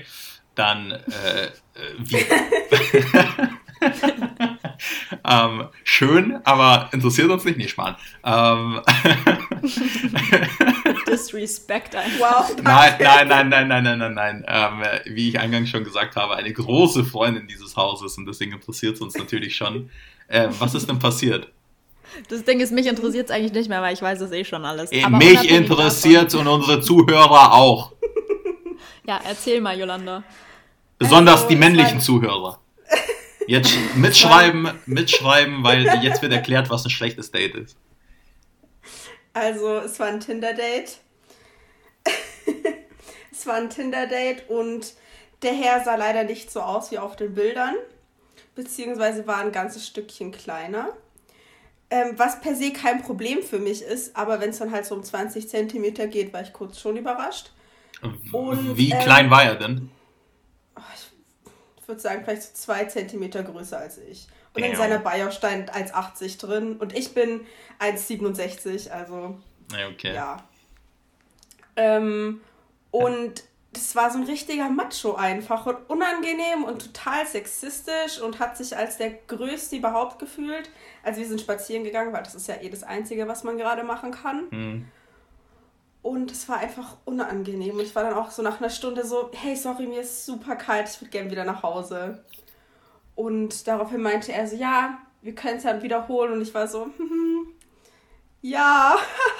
[0.57, 1.51] dann äh, äh
[1.99, 2.17] wie.
[5.27, 7.57] ähm, schön, aber interessiert uns nicht.
[7.57, 7.95] Nee, Spahn.
[8.23, 8.81] Ähm,
[11.07, 12.49] Disrespect einfach.
[12.49, 14.45] Wow, nein, nein, nein, nein, nein, nein, nein, nein.
[14.47, 14.83] Ähm,
[15.15, 19.01] wie ich eingangs schon gesagt habe, eine große Freundin dieses Hauses und deswegen interessiert es
[19.01, 19.89] uns natürlich schon.
[20.27, 21.47] Äh, was ist denn passiert?
[22.29, 24.65] Das Ding ist, mich interessiert es eigentlich nicht mehr, weil ich weiß es eh schon
[24.65, 24.91] alles.
[24.91, 27.93] Äh, mich interessiert und unsere Zuhörer auch.
[29.07, 30.21] Ja, erzähl mal, Yolanda.
[30.97, 32.59] Besonders also, die männlichen Zuhörer.
[33.47, 37.77] Jetzt mitschreiben, mitschreiben, weil jetzt wird erklärt, was ein schlechtes Date ist.
[39.31, 40.97] Also, es war ein Tinder-Date.
[43.31, 44.93] es war ein Tinder-Date und
[45.43, 47.75] der Herr sah leider nicht so aus wie auf den Bildern,
[48.55, 50.89] beziehungsweise war ein ganzes Stückchen kleiner.
[51.89, 54.95] Ähm, was per se kein Problem für mich ist, aber wenn es dann halt so
[54.95, 57.51] um 20 Zentimeter geht, war ich kurz schon überrascht.
[58.33, 59.89] Und, wie ähm, klein war er denn?
[61.87, 64.27] Ich würde sagen, vielleicht so zwei Zentimeter größer als ich.
[64.53, 64.71] Und Damn.
[64.71, 67.45] in seiner Bio stand 1,80 drin und ich bin
[67.79, 69.37] 1,67, also.
[69.71, 70.13] Okay.
[70.13, 70.43] Ja.
[71.77, 72.41] Ähm,
[72.91, 78.57] und das war so ein richtiger Macho einfach und unangenehm und total sexistisch und hat
[78.57, 80.69] sich als der Größte überhaupt gefühlt.
[81.03, 83.83] Also wir sind spazieren gegangen, weil das ist ja eh das Einzige, was man gerade
[83.83, 84.47] machen kann.
[84.49, 84.87] Mhm.
[86.07, 87.75] Und es war einfach unangenehm.
[87.75, 90.55] Und ich war dann auch so nach einer Stunde so, hey, sorry, mir ist super
[90.55, 92.23] kalt, ich würde gerne wieder nach Hause.
[93.13, 96.31] Und daraufhin meinte er so, ja, wir können es dann wiederholen.
[96.31, 97.47] Und ich war so, hm,
[98.41, 98.95] ja,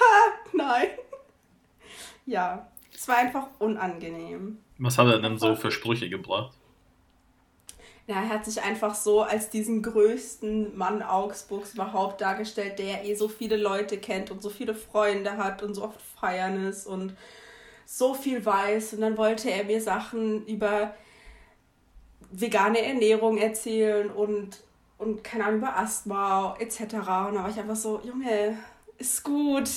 [0.52, 0.88] nein.
[2.26, 4.58] Ja, es war einfach unangenehm.
[4.76, 6.57] Was hat er denn so für Sprüche gebracht?
[8.08, 13.14] Ja, er hat sich einfach so als diesen größten Mann Augsburgs überhaupt dargestellt, der eh
[13.14, 17.14] so viele Leute kennt und so viele Freunde hat und so oft feiern ist und
[17.84, 18.94] so viel weiß.
[18.94, 20.94] Und dann wollte er mir Sachen über
[22.30, 24.56] vegane Ernährung erzählen und,
[24.96, 26.80] und keine Ahnung, über Asthma etc.
[26.94, 28.56] Und da war ich einfach so, Junge,
[28.96, 29.68] ist gut.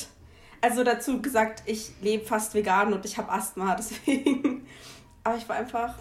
[0.61, 4.65] Also dazu gesagt, ich lebe fast vegan und ich habe Asthma, deswegen.
[5.25, 5.95] Aber ich war einfach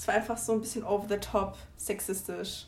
[0.00, 2.64] es war einfach so ein bisschen over the top, sexistisch,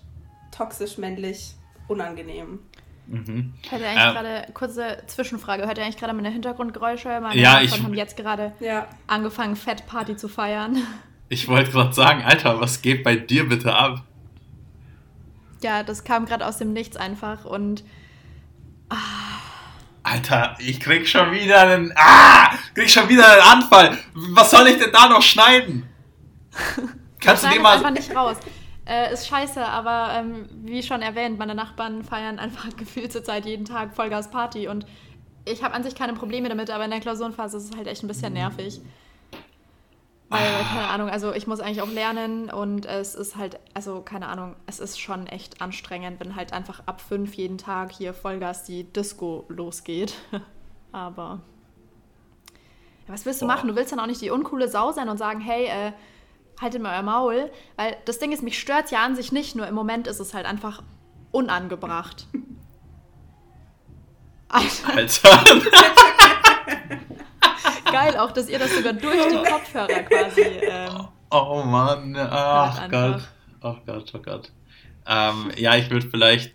[0.51, 1.55] toxisch, männlich,
[1.89, 2.59] unangenehm.
[3.07, 3.55] Mhm.
[3.71, 7.09] Hört ihr eigentlich äh, gerade, kurze Zwischenfrage, hört ihr eigentlich gerade meine Hintergrundgeräusche?
[7.23, 8.87] Meine ja, Nachbarn ich haben jetzt gerade ja.
[9.07, 10.77] angefangen, Fett Party zu feiern.
[11.31, 14.05] Ich wollte gerade sagen, Alter, was geht bei dir bitte ab?
[15.63, 17.85] Ja, das kam gerade aus dem Nichts einfach und.
[18.91, 18.97] Ah.
[20.03, 21.91] Alter, ich krieg schon wieder einen.
[21.97, 22.51] Ah!
[22.75, 23.97] Krieg schon wieder einen Anfall.
[24.13, 25.89] Was soll ich denn da noch schneiden?
[27.23, 27.77] Kannst du den mal.
[27.77, 28.37] einfach nicht raus.
[28.85, 33.65] Äh, ist scheiße, aber ähm, wie schon erwähnt, meine Nachbarn feiern einfach gefühlt zurzeit jeden
[33.65, 34.87] Tag Vollgas Party und
[35.45, 38.03] ich habe an sich keine Probleme damit, aber in der Klausurenphase ist es halt echt
[38.05, 38.81] ein bisschen nervig.
[40.29, 40.65] Weil, ah.
[40.73, 44.57] keine Ahnung, also ich muss eigentlich auch lernen und es ist halt, also keine Ahnung,
[44.67, 48.85] es ist schon echt anstrengend, wenn halt einfach ab fünf jeden Tag hier Vollgas die
[48.85, 50.15] Disco losgeht.
[50.93, 51.41] aber
[53.07, 53.55] ja, was willst du Boah.
[53.55, 53.69] machen?
[53.69, 55.93] Du willst dann auch nicht die uncoole Sau sein und sagen, hey, äh,
[56.63, 57.51] haltet mal euer Maul.
[57.77, 60.33] Weil das Ding ist, mich stört ja an sich nicht, nur im Moment ist es
[60.33, 60.83] halt einfach
[61.31, 62.27] unangebracht.
[64.49, 64.97] Alter.
[64.97, 65.31] Alter.
[67.91, 70.41] Geil, auch, dass ihr das sogar durch die Kopfhörer quasi.
[70.41, 72.91] Ähm, Oh Mann, ach.
[72.91, 73.23] Gott.
[73.63, 74.53] Ach Gott, oh Gott.
[75.07, 76.53] Ähm, ja, ich würde vielleicht.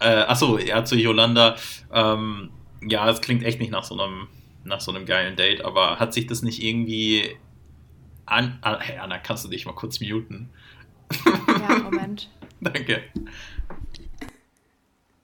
[0.00, 1.56] Äh, achso, ja, zu Yolanda.
[1.92, 2.50] Ähm,
[2.88, 4.28] ja, es klingt echt nicht nach so einem
[4.64, 7.36] nach so einem geilen Date, aber hat sich das nicht irgendwie
[8.26, 8.58] an.
[8.62, 10.50] an hey Anna, kannst du dich mal kurz muten?
[11.26, 12.30] ja, Moment.
[12.60, 13.02] Danke.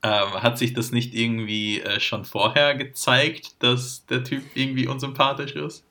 [0.03, 5.55] Ähm, hat sich das nicht irgendwie äh, schon vorher gezeigt, dass der Typ irgendwie unsympathisch
[5.55, 5.83] ist?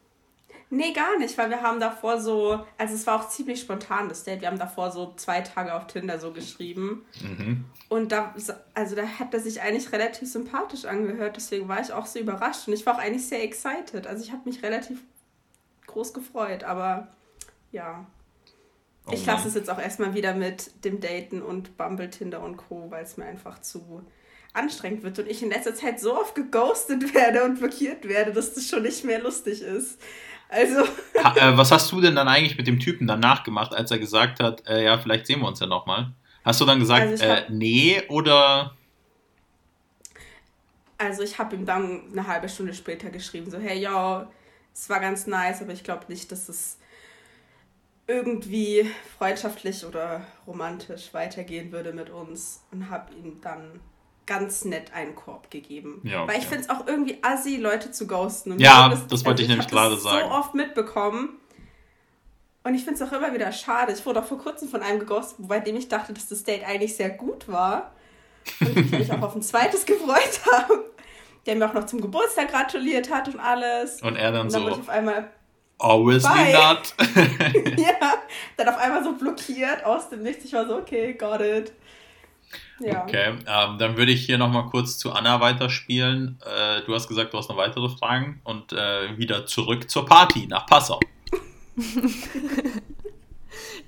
[0.72, 4.22] Nee, gar nicht, weil wir haben davor so, also es war auch ziemlich spontan, das
[4.22, 4.40] Date.
[4.40, 7.04] Wir haben davor so zwei Tage auf Tinder so geschrieben.
[7.20, 7.64] Mhm.
[7.88, 8.32] Und da,
[8.74, 12.68] also da hat er sich eigentlich relativ sympathisch angehört, deswegen war ich auch so überrascht.
[12.68, 14.06] Und ich war auch eigentlich sehr excited.
[14.06, 15.00] Also ich habe mich relativ
[15.90, 17.08] groß gefreut, aber
[17.72, 18.06] ja.
[19.06, 22.56] Oh ich lasse es jetzt auch erstmal wieder mit dem Daten und Bumble, Tinder und
[22.56, 24.04] Co., weil es mir einfach zu
[24.52, 28.54] anstrengend wird und ich in letzter Zeit so oft geghostet werde und blockiert werde, dass
[28.54, 30.00] das schon nicht mehr lustig ist.
[30.48, 30.84] Also,
[31.22, 33.98] Ha, äh, was hast du denn dann eigentlich mit dem Typen danach gemacht, als er
[33.98, 36.14] gesagt hat, äh, ja, vielleicht sehen wir uns ja nochmal?
[36.44, 38.74] Hast du dann gesagt, Also äh, hab- nee oder
[40.98, 44.30] also ich habe ihm dann eine halbe Stunde später geschrieben, so, hey, ja,
[44.80, 46.78] es war ganz nice, aber ich glaube nicht, dass es
[48.06, 53.80] irgendwie freundschaftlich oder romantisch weitergehen würde mit uns und habe ihm dann
[54.24, 56.00] ganz nett einen Korb gegeben.
[56.02, 56.56] Ja, Weil ich okay.
[56.56, 58.52] finde es auch irgendwie assi, Leute zu ghosten.
[58.52, 60.28] Und Ja, mir das wollte ich nämlich gerade das sagen.
[60.28, 61.38] so oft mitbekommen.
[62.62, 63.92] Und ich finde es auch immer wieder schade.
[63.92, 66.66] Ich wurde auch vor kurzem von einem geghostet, bei dem ich dachte, dass das Date
[66.66, 67.92] eigentlich sehr gut war.
[68.60, 70.90] Und ich mich auch auf ein zweites gefreut habe.
[71.46, 74.02] Der mir auch noch zum Geburtstag gratuliert hat und alles.
[74.02, 75.30] und er dann Und dann wurde ich so, auf einmal,
[75.78, 76.52] obviously Bye.
[76.52, 76.94] not.
[77.78, 78.14] ja,
[78.56, 80.44] dann auf einmal so blockiert aus dem Nichts.
[80.44, 81.72] Ich war so, okay, got it.
[82.80, 83.02] Ja.
[83.02, 86.38] Okay, ähm, dann würde ich hier nochmal kurz zu Anna weiterspielen.
[86.44, 90.46] Äh, du hast gesagt, du hast noch weitere Fragen und äh, wieder zurück zur Party
[90.46, 90.98] nach Passau.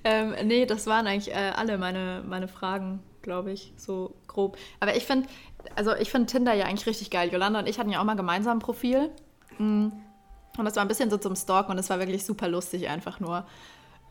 [0.05, 4.57] Ähm, nee, das waren eigentlich äh, alle meine, meine Fragen, glaube ich, so grob.
[4.81, 5.29] Aber ich finde,
[5.77, 7.31] also ich finde Tinder ja eigentlich richtig geil.
[7.33, 9.11] Jolanda und ich hatten ja auch mal gemeinsam ein Profil.
[9.59, 9.89] Mm.
[10.59, 13.21] Und das war ein bisschen so zum Stalken und es war wirklich super lustig einfach
[13.21, 13.47] nur.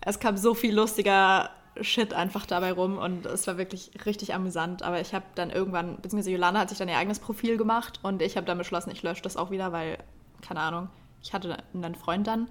[0.02, 4.82] Es kam so viel lustiger Shit einfach dabei rum und es war wirklich richtig amüsant.
[4.82, 8.22] Aber ich habe dann irgendwann, beziehungsweise Jolanda hat sich dann ihr eigenes Profil gemacht und
[8.22, 10.00] ich habe dann beschlossen, ich lösche das auch wieder, weil,
[10.42, 10.90] keine Ahnung,
[11.22, 12.50] ich hatte einen Freund dann.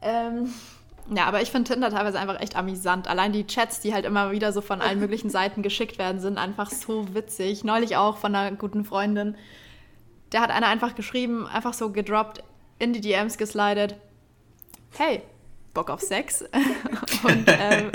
[0.00, 0.52] Ähm,
[1.14, 3.08] ja, aber ich finde Tinder teilweise einfach echt amüsant.
[3.08, 6.38] Allein die Chats, die halt immer wieder so von allen möglichen Seiten geschickt werden, sind
[6.38, 7.64] einfach so witzig.
[7.64, 9.36] Neulich auch von einer guten Freundin.
[10.32, 12.42] Der hat einer einfach geschrieben, einfach so gedroppt,
[12.78, 13.96] in die DMs geslidet.
[14.96, 15.22] Hey,
[15.78, 16.42] Bock auf Sex?
[17.22, 17.92] Und ähm,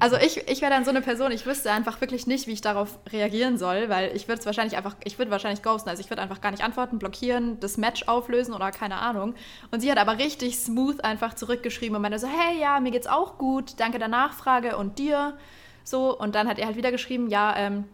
[0.00, 2.62] also ich, ich wäre dann so eine Person, ich wüsste einfach wirklich nicht, wie ich
[2.62, 6.10] darauf reagieren soll, weil ich würde es wahrscheinlich einfach, ich würde wahrscheinlich ghosten, also ich
[6.10, 9.36] würde einfach gar nicht antworten, blockieren, das Match auflösen oder keine Ahnung.
[9.70, 13.06] Und sie hat aber richtig smooth einfach zurückgeschrieben und meinte so, hey, ja, mir geht's
[13.06, 15.38] auch gut, danke der Nachfrage und dir.
[15.84, 17.84] So, und dann hat er halt wieder geschrieben, ja, ähm,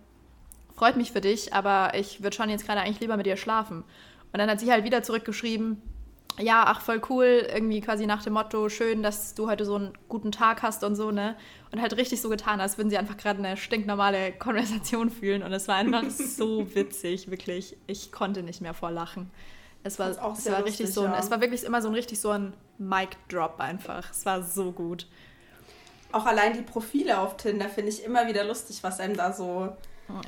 [0.74, 3.84] freut mich für dich, aber ich würde schon jetzt gerade eigentlich lieber mit dir schlafen.
[4.32, 5.82] Und dann hat sie halt wieder zurückgeschrieben,
[6.40, 9.92] ja, ach, voll cool, irgendwie quasi nach dem Motto, schön, dass du heute so einen
[10.08, 11.36] guten Tag hast und so, ne?
[11.70, 15.42] Und halt richtig so getan, als würden sie einfach gerade eine stinknormale Konversation fühlen.
[15.42, 17.76] Und es war einfach so witzig, wirklich.
[17.86, 19.30] Ich konnte nicht mehr vor Lachen.
[19.84, 21.18] Es war, es war richtig lustig, so ein, ja.
[21.18, 24.10] es war wirklich immer so ein richtig so ein Mic-Drop einfach.
[24.10, 25.06] Es war so gut.
[26.10, 29.76] Auch allein die Profile auf Tinder finde ich immer wieder lustig, was einem da so.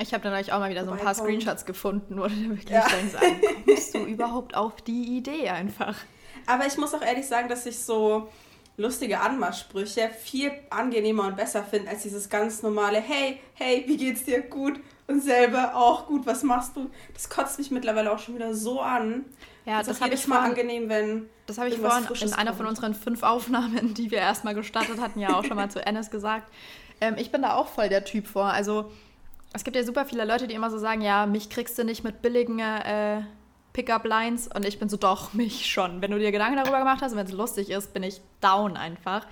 [0.00, 1.14] Ich habe dann euch auch mal wieder so ein paar.
[1.14, 2.86] Screenshots gefunden, wo du wirklich Ja.
[2.88, 5.94] denkst, ah, kommst du überhaupt auf die Idee einfach?
[6.46, 8.28] Aber ich muss auch ehrlich sagen, dass ich so
[8.76, 14.24] lustige Anmachsprüche viel angenehmer und besser finde als dieses ganz normale Hey, hey, wie geht's
[14.24, 14.40] dir?
[14.42, 14.80] Gut.
[15.06, 16.88] Und selber auch gut, was machst du?
[17.14, 19.24] Das kotzt mich mittlerweile auch schon wieder so an.
[19.66, 21.28] Ja, das auch habe ich Mal vorhin, angenehm, wenn.
[21.46, 25.00] Das habe ich vorhin Frisches in einer von unseren fünf Aufnahmen, die wir erstmal gestartet
[25.00, 26.50] hatten, ja auch schon mal zu Ennis gesagt.
[27.00, 28.44] Ähm, ich bin da auch voll der Typ vor.
[28.44, 28.90] Also
[29.52, 32.04] es gibt ja super viele Leute, die immer so sagen, ja, mich kriegst du nicht
[32.04, 33.22] mit billigen äh,
[33.72, 34.48] Pickup-Lines.
[34.48, 36.00] Und ich bin so, doch, mich schon.
[36.00, 38.76] Wenn du dir Gedanken darüber gemacht hast und wenn es lustig ist, bin ich down
[38.76, 39.26] einfach.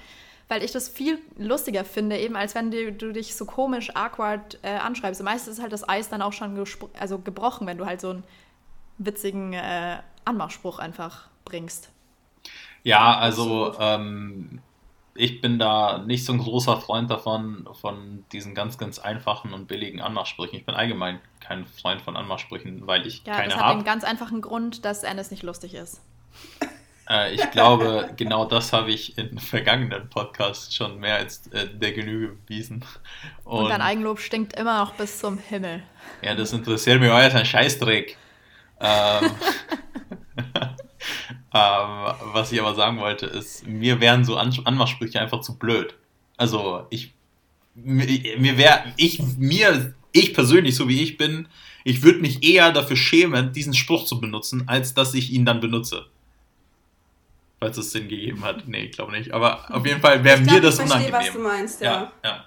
[0.48, 4.58] Weil ich das viel lustiger finde, eben als wenn du, du dich so komisch, awkward
[4.62, 5.20] äh, anschreibst.
[5.20, 6.64] Und meistens ist halt das Eis dann auch schon
[6.98, 8.24] also gebrochen, wenn du halt so einen
[8.96, 11.90] witzigen äh, Anmachspruch einfach bringst.
[12.82, 14.60] Ja, also ähm,
[15.18, 19.66] ich bin da nicht so ein großer Freund davon, von diesen ganz, ganz einfachen und
[19.66, 20.56] billigen Anmachsprüchen.
[20.58, 23.84] Ich bin allgemein kein Freund von Anmachsprüchen, weil ich Ja, keine das hat den habe.
[23.84, 26.00] ganz einfachen Grund, dass Ennis nicht lustig ist.
[27.08, 31.92] Äh, ich glaube, genau das habe ich in vergangenen Podcasts schon mehr als äh, der
[31.92, 32.84] Genüge bewiesen.
[33.44, 35.82] Und, dein Eigenlob stinkt immer noch bis zum Himmel.
[36.22, 38.16] ja, das interessiert mich euer ein Scheißdreck.
[38.80, 39.30] ähm,
[41.54, 45.94] ähm, was ich aber sagen wollte, ist, mir wären so An Anmachsprüche einfach zu blöd.
[46.36, 47.14] Also ich
[47.74, 51.48] mir wäre ich mir ich persönlich so wie ich bin,
[51.84, 55.60] ich würde mich eher dafür schämen, diesen Spruch zu benutzen, als dass ich ihn dann
[55.60, 56.06] benutze.
[57.60, 58.68] Falls es Sinn gegeben hat.
[58.68, 59.32] Nee, ich glaube nicht.
[59.32, 61.12] Aber auf jeden Fall wäre mir das ich verstehe, unangenehm.
[61.12, 61.92] was du meinst, ja.
[61.92, 62.44] ja, ja.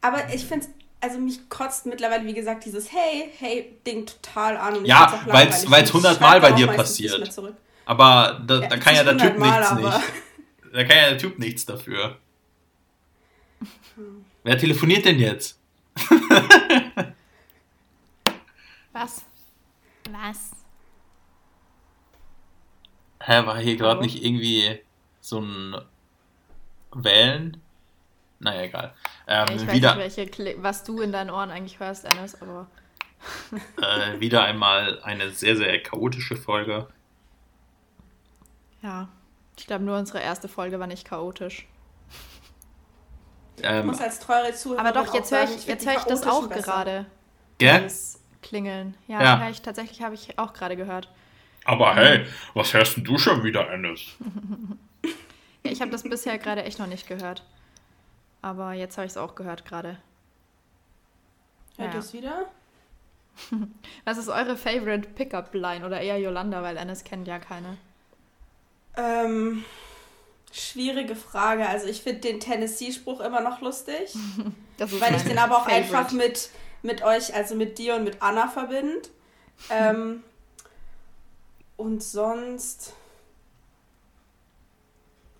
[0.00, 0.66] Aber ich finde
[1.00, 4.76] also mich kotzt mittlerweile, wie gesagt, dieses Hey, hey Ding total an.
[4.78, 7.30] Und ja, weil es hundertmal bei dir passiert.
[7.90, 10.12] Aber da, ja, da kann ja der Typ Mal, nichts nicht.
[10.72, 12.18] Da kann ja der Typ nichts dafür.
[13.96, 14.24] Hm.
[14.44, 15.58] Wer telefoniert denn jetzt?
[18.92, 19.24] Was?
[20.08, 20.52] Was?
[23.24, 24.78] Hä, war hier gerade nicht irgendwie
[25.20, 25.74] so ein
[26.94, 27.60] Wählen?
[28.38, 28.94] Naja, egal.
[29.26, 32.68] Ähm, ich weiß wieder, nicht, welche, was du in deinen Ohren eigentlich hörst, Dennis, aber.
[33.82, 36.86] äh, wieder einmal eine sehr, sehr chaotische Folge.
[38.82, 39.08] Ja,
[39.56, 41.66] ich glaube, nur unsere erste Folge war nicht chaotisch.
[43.62, 46.26] Ähm, ich muss als treue Zuhörer Aber doch, jetzt höre ich, ich, hör ich das
[46.26, 47.06] auch gerade.
[47.58, 47.90] Gell?
[48.42, 48.96] Klingeln.
[49.06, 49.50] Ja, ja.
[49.50, 51.08] Ich, tatsächlich habe ich auch gerade gehört.
[51.64, 54.16] Aber hey, was hörst denn du schon wieder, Ennis?
[55.62, 57.44] ja, ich habe das bisher gerade echt noch nicht gehört.
[58.40, 59.98] Aber jetzt habe ich es auch gehört gerade.
[61.76, 62.46] Hört ihr es wieder?
[64.04, 67.76] Was ist eure Favorite Pickup-Line oder eher Yolanda, weil Ennis kennt ja keine?
[68.96, 69.64] Ähm,
[70.52, 71.68] schwierige Frage.
[71.68, 74.14] Also ich finde den Tennessee-Spruch immer noch lustig,
[74.78, 75.96] weil ich den aber auch Favorite.
[75.96, 76.50] einfach mit,
[76.82, 79.02] mit euch, also mit dir und mit Anna verbinde.
[79.70, 80.22] Ähm,
[81.76, 82.94] und sonst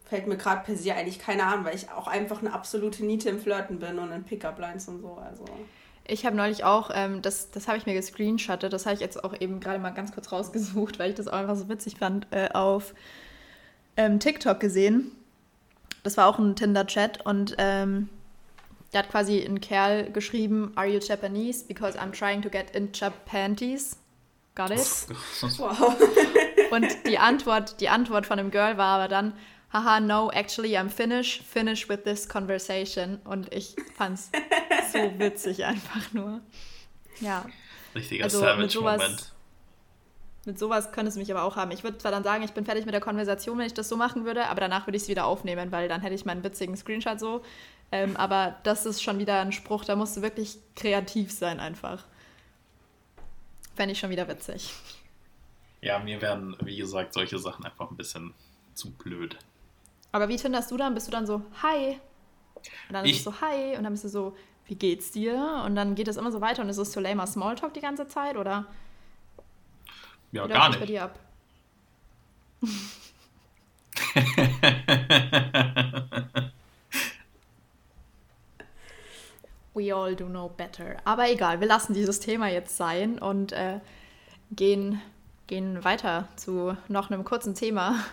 [0.04, 3.28] fällt mir gerade per se eigentlich keine an, weil ich auch einfach eine absolute Niete
[3.28, 5.14] im Flirten bin und in Pickup-Lines und so.
[5.14, 5.44] Also.
[6.06, 9.22] Ich habe neulich auch, ähm, das, das habe ich mir gescreenshottet, das habe ich jetzt
[9.22, 12.26] auch eben gerade mal ganz kurz rausgesucht, weil ich das auch einfach so witzig fand,
[12.32, 12.94] äh, auf
[13.96, 15.12] ähm, TikTok gesehen.
[16.02, 18.08] Das war auch ein Tinder-Chat und ähm,
[18.92, 21.64] da hat quasi ein Kerl geschrieben, Are you Japanese?
[21.66, 23.96] Because I'm trying to get in Japanties.
[24.54, 24.80] Got it?
[25.58, 25.94] Wow.
[26.70, 29.34] und die Antwort, die Antwort von dem Girl war aber dann,
[29.72, 33.20] haha, no, actually I'm Finnish, finish with this conversation.
[33.24, 34.30] Und ich fand's
[34.92, 36.40] so witzig einfach nur.
[37.20, 37.44] Ja.
[37.94, 39.32] Richtiger also Savage-Moment.
[40.46, 41.70] Mit sowas könnte es mich aber auch haben.
[41.70, 43.96] Ich würde zwar dann sagen, ich bin fertig mit der Konversation, wenn ich das so
[43.96, 46.76] machen würde, aber danach würde ich es wieder aufnehmen, weil dann hätte ich meinen witzigen
[46.76, 47.42] Screenshot so.
[47.92, 52.04] Ähm, aber das ist schon wieder ein Spruch, da musst du wirklich kreativ sein einfach.
[53.74, 54.72] Fände ich schon wieder witzig.
[55.82, 58.34] Ja, mir werden, wie gesagt, solche Sachen einfach ein bisschen
[58.74, 59.36] zu blöd.
[60.12, 60.94] Aber wie findest du dann?
[60.94, 61.98] Bist du dann so, hi?
[62.88, 63.76] Und dann ich, ist es so, hi.
[63.76, 64.36] Und dann bist du so,
[64.66, 65.62] wie geht's dir?
[65.64, 68.06] Und dann geht es immer so weiter und ist es so lamer Smalltalk die ganze
[68.08, 68.66] Zeit, oder?
[70.32, 70.80] Ja, gar nicht.
[70.80, 71.18] bei dir ab?
[79.74, 80.96] We all do know better.
[81.04, 83.80] Aber egal, wir lassen dieses Thema jetzt sein und äh,
[84.50, 85.00] gehen,
[85.46, 87.96] gehen weiter zu noch einem kurzen Thema.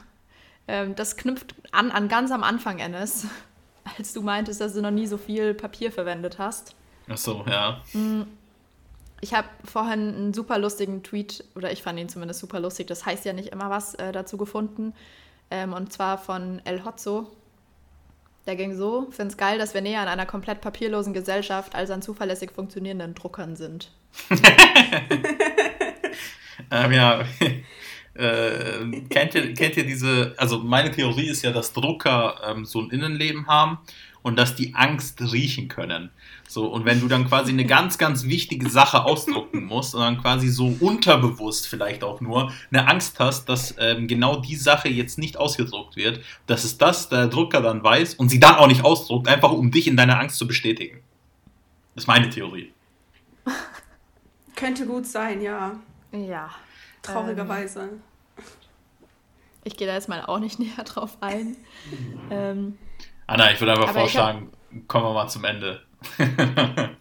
[0.70, 3.26] Ähm, das knüpft an, an ganz am Anfang, Ennis,
[3.98, 6.76] als du meintest, dass du noch nie so viel Papier verwendet hast.
[7.08, 7.82] Ach so, ja.
[7.94, 8.24] Mm,
[9.22, 13.06] ich habe vorhin einen super lustigen Tweet, oder ich fand ihn zumindest super lustig, das
[13.06, 14.94] heißt ja nicht immer was, äh, dazu gefunden.
[15.50, 17.32] Ähm, und zwar von El Hotzo.
[18.46, 21.90] Der ging so: Finde es geil, dass wir näher an einer komplett papierlosen Gesellschaft als
[21.90, 23.92] an zuverlässig funktionierenden Druckern sind.
[26.72, 27.24] ähm, ja.
[28.20, 32.82] Äh, kennt, ihr, kennt ihr diese, also meine Theorie ist ja, dass Drucker ähm, so
[32.82, 33.78] ein Innenleben haben
[34.28, 36.10] und dass die Angst riechen können.
[36.50, 40.22] So, und wenn du dann quasi eine ganz, ganz wichtige Sache ausdrucken musst und dann
[40.22, 45.18] quasi so unterbewusst vielleicht auch nur eine Angst hast, dass ähm, genau die Sache jetzt
[45.18, 48.84] nicht ausgedruckt wird, dass es das der Drucker dann weiß und sie dann auch nicht
[48.84, 51.00] ausdruckt, einfach um dich in deiner Angst zu bestätigen.
[51.96, 52.74] Das ist meine Theorie.
[54.58, 55.80] Könnte gut sein, ja.
[56.12, 56.50] Ja.
[57.02, 57.80] Traurigerweise.
[57.80, 58.44] Ähm,
[59.64, 61.56] ich gehe da jetzt mal auch nicht näher drauf ein.
[62.30, 62.78] ähm,
[63.28, 65.82] Anna, ich würde einfach vorschlagen, hab, kommen wir mal zum Ende.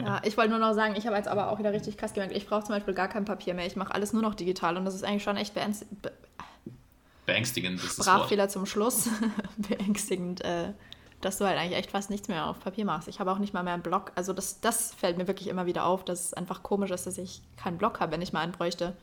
[0.00, 2.34] ja, ich wollte nur noch sagen, ich habe jetzt aber auch wieder richtig krass gemerkt,
[2.34, 3.66] ich brauche zum Beispiel gar kein Papier mehr.
[3.66, 6.02] Ich mache alles nur noch digital und das ist eigentlich schon echt beängstigend.
[6.02, 6.12] Be
[7.26, 7.80] beängstigend.
[7.80, 9.08] Sprachfehler zum Schluss.
[9.56, 10.72] beängstigend, äh,
[11.20, 13.08] dass du halt eigentlich echt fast nichts mehr auf Papier machst.
[13.08, 14.12] Ich habe auch nicht mal mehr einen Blog.
[14.14, 17.18] Also das, das fällt mir wirklich immer wieder auf, dass es einfach komisch ist, dass
[17.18, 18.96] ich keinen Blog habe, wenn ich mal einen bräuchte.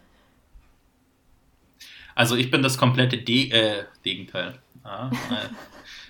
[2.16, 4.58] Also ich bin das komplette De äh, Gegenteil.
[4.84, 5.10] Ah,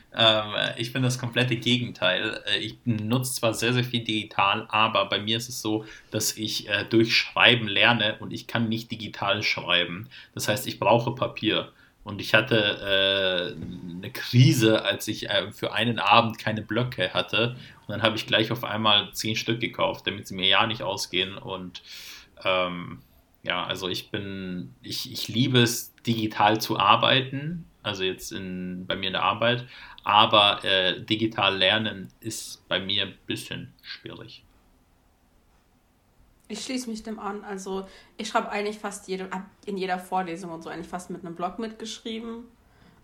[0.77, 2.41] ich bin das komplette Gegenteil.
[2.45, 6.37] Äh, ich nutze zwar sehr, sehr viel digital, aber bei mir ist es so, dass
[6.37, 10.07] ich äh, durch Schreiben lerne und ich kann nicht digital schreiben.
[10.33, 11.71] Das heißt, ich brauche Papier.
[12.03, 17.55] Und ich hatte äh, eine Krise, als ich äh, für einen Abend keine Blöcke hatte.
[17.81, 20.83] Und dann habe ich gleich auf einmal zehn Stück gekauft, damit sie mir ja nicht
[20.83, 21.37] ausgehen.
[21.37, 21.81] Und
[22.43, 22.99] ähm,
[23.43, 27.65] ja, also ich bin, ich, ich liebe es, digital zu arbeiten.
[27.83, 29.65] Also jetzt in, bei mir in der Arbeit.
[30.03, 34.43] Aber äh, digital lernen ist bei mir ein bisschen schwierig.
[36.47, 37.43] Ich schließe mich dem an.
[37.43, 39.29] Also ich schreibe eigentlich fast jede,
[39.65, 42.45] in jeder Vorlesung und so eigentlich fast mit einem Blog mitgeschrieben.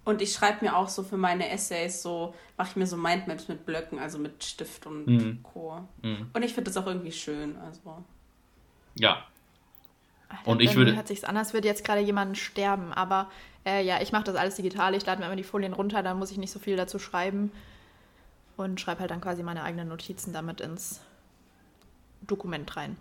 [0.05, 3.47] Und ich schreibe mir auch so für meine Essays so, mache ich mir so Mindmaps
[3.47, 5.43] mit Blöcken, also mit Stift und mhm.
[5.43, 5.87] Co.
[6.01, 6.29] Mhm.
[6.33, 7.57] Und ich finde das auch irgendwie schön.
[7.57, 8.03] Also.
[8.95, 9.25] Ja.
[10.29, 10.95] Alter, und ich würde.
[10.95, 13.29] Hört sich an, als würde jetzt gerade jemand sterben, aber
[13.65, 14.95] äh, ja, ich mache das alles digital.
[14.95, 17.51] Ich lade mir immer die Folien runter, dann muss ich nicht so viel dazu schreiben.
[18.57, 21.01] Und schreibe halt dann quasi meine eigenen Notizen damit ins
[22.21, 22.97] Dokument rein.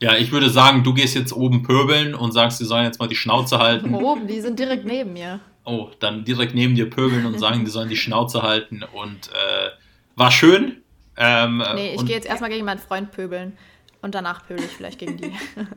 [0.00, 3.08] Ja, ich würde sagen, du gehst jetzt oben pöbeln und sagst, sie sollen jetzt mal
[3.08, 3.94] die Schnauze halten.
[3.94, 5.40] Oben, die sind direkt neben mir.
[5.64, 9.70] Oh, dann direkt neben dir pöbeln und sagen, die sollen die Schnauze halten und äh,
[10.16, 10.82] war schön.
[11.16, 13.58] Ähm, nee, ich gehe jetzt erstmal gegen meinen Freund pöbeln
[14.00, 15.32] und danach pöbel ich vielleicht gegen die.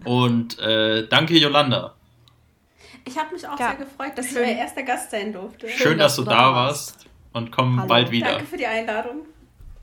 [0.05, 1.95] und äh, danke, Yolanda.
[3.05, 3.69] Ich habe mich auch ja.
[3.69, 4.43] sehr gefreut, dass Schön.
[4.43, 5.67] ich euer erster Gast sein durfte.
[5.67, 6.95] Schön, Schön dass, dass, du da warst.
[6.95, 7.87] warst und komm Hallo.
[7.87, 8.31] bald wieder.
[8.33, 9.25] Danke für die Einladung.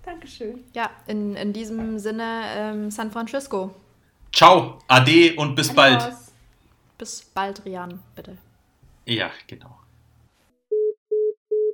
[0.05, 0.65] Dankeschön.
[0.75, 3.75] Ja, in, in diesem Sinne ähm, San Francisco.
[4.33, 6.13] Ciao, ade und bis bald.
[6.97, 8.39] Bis bald, Rian, bitte.
[9.05, 9.78] Ja, genau.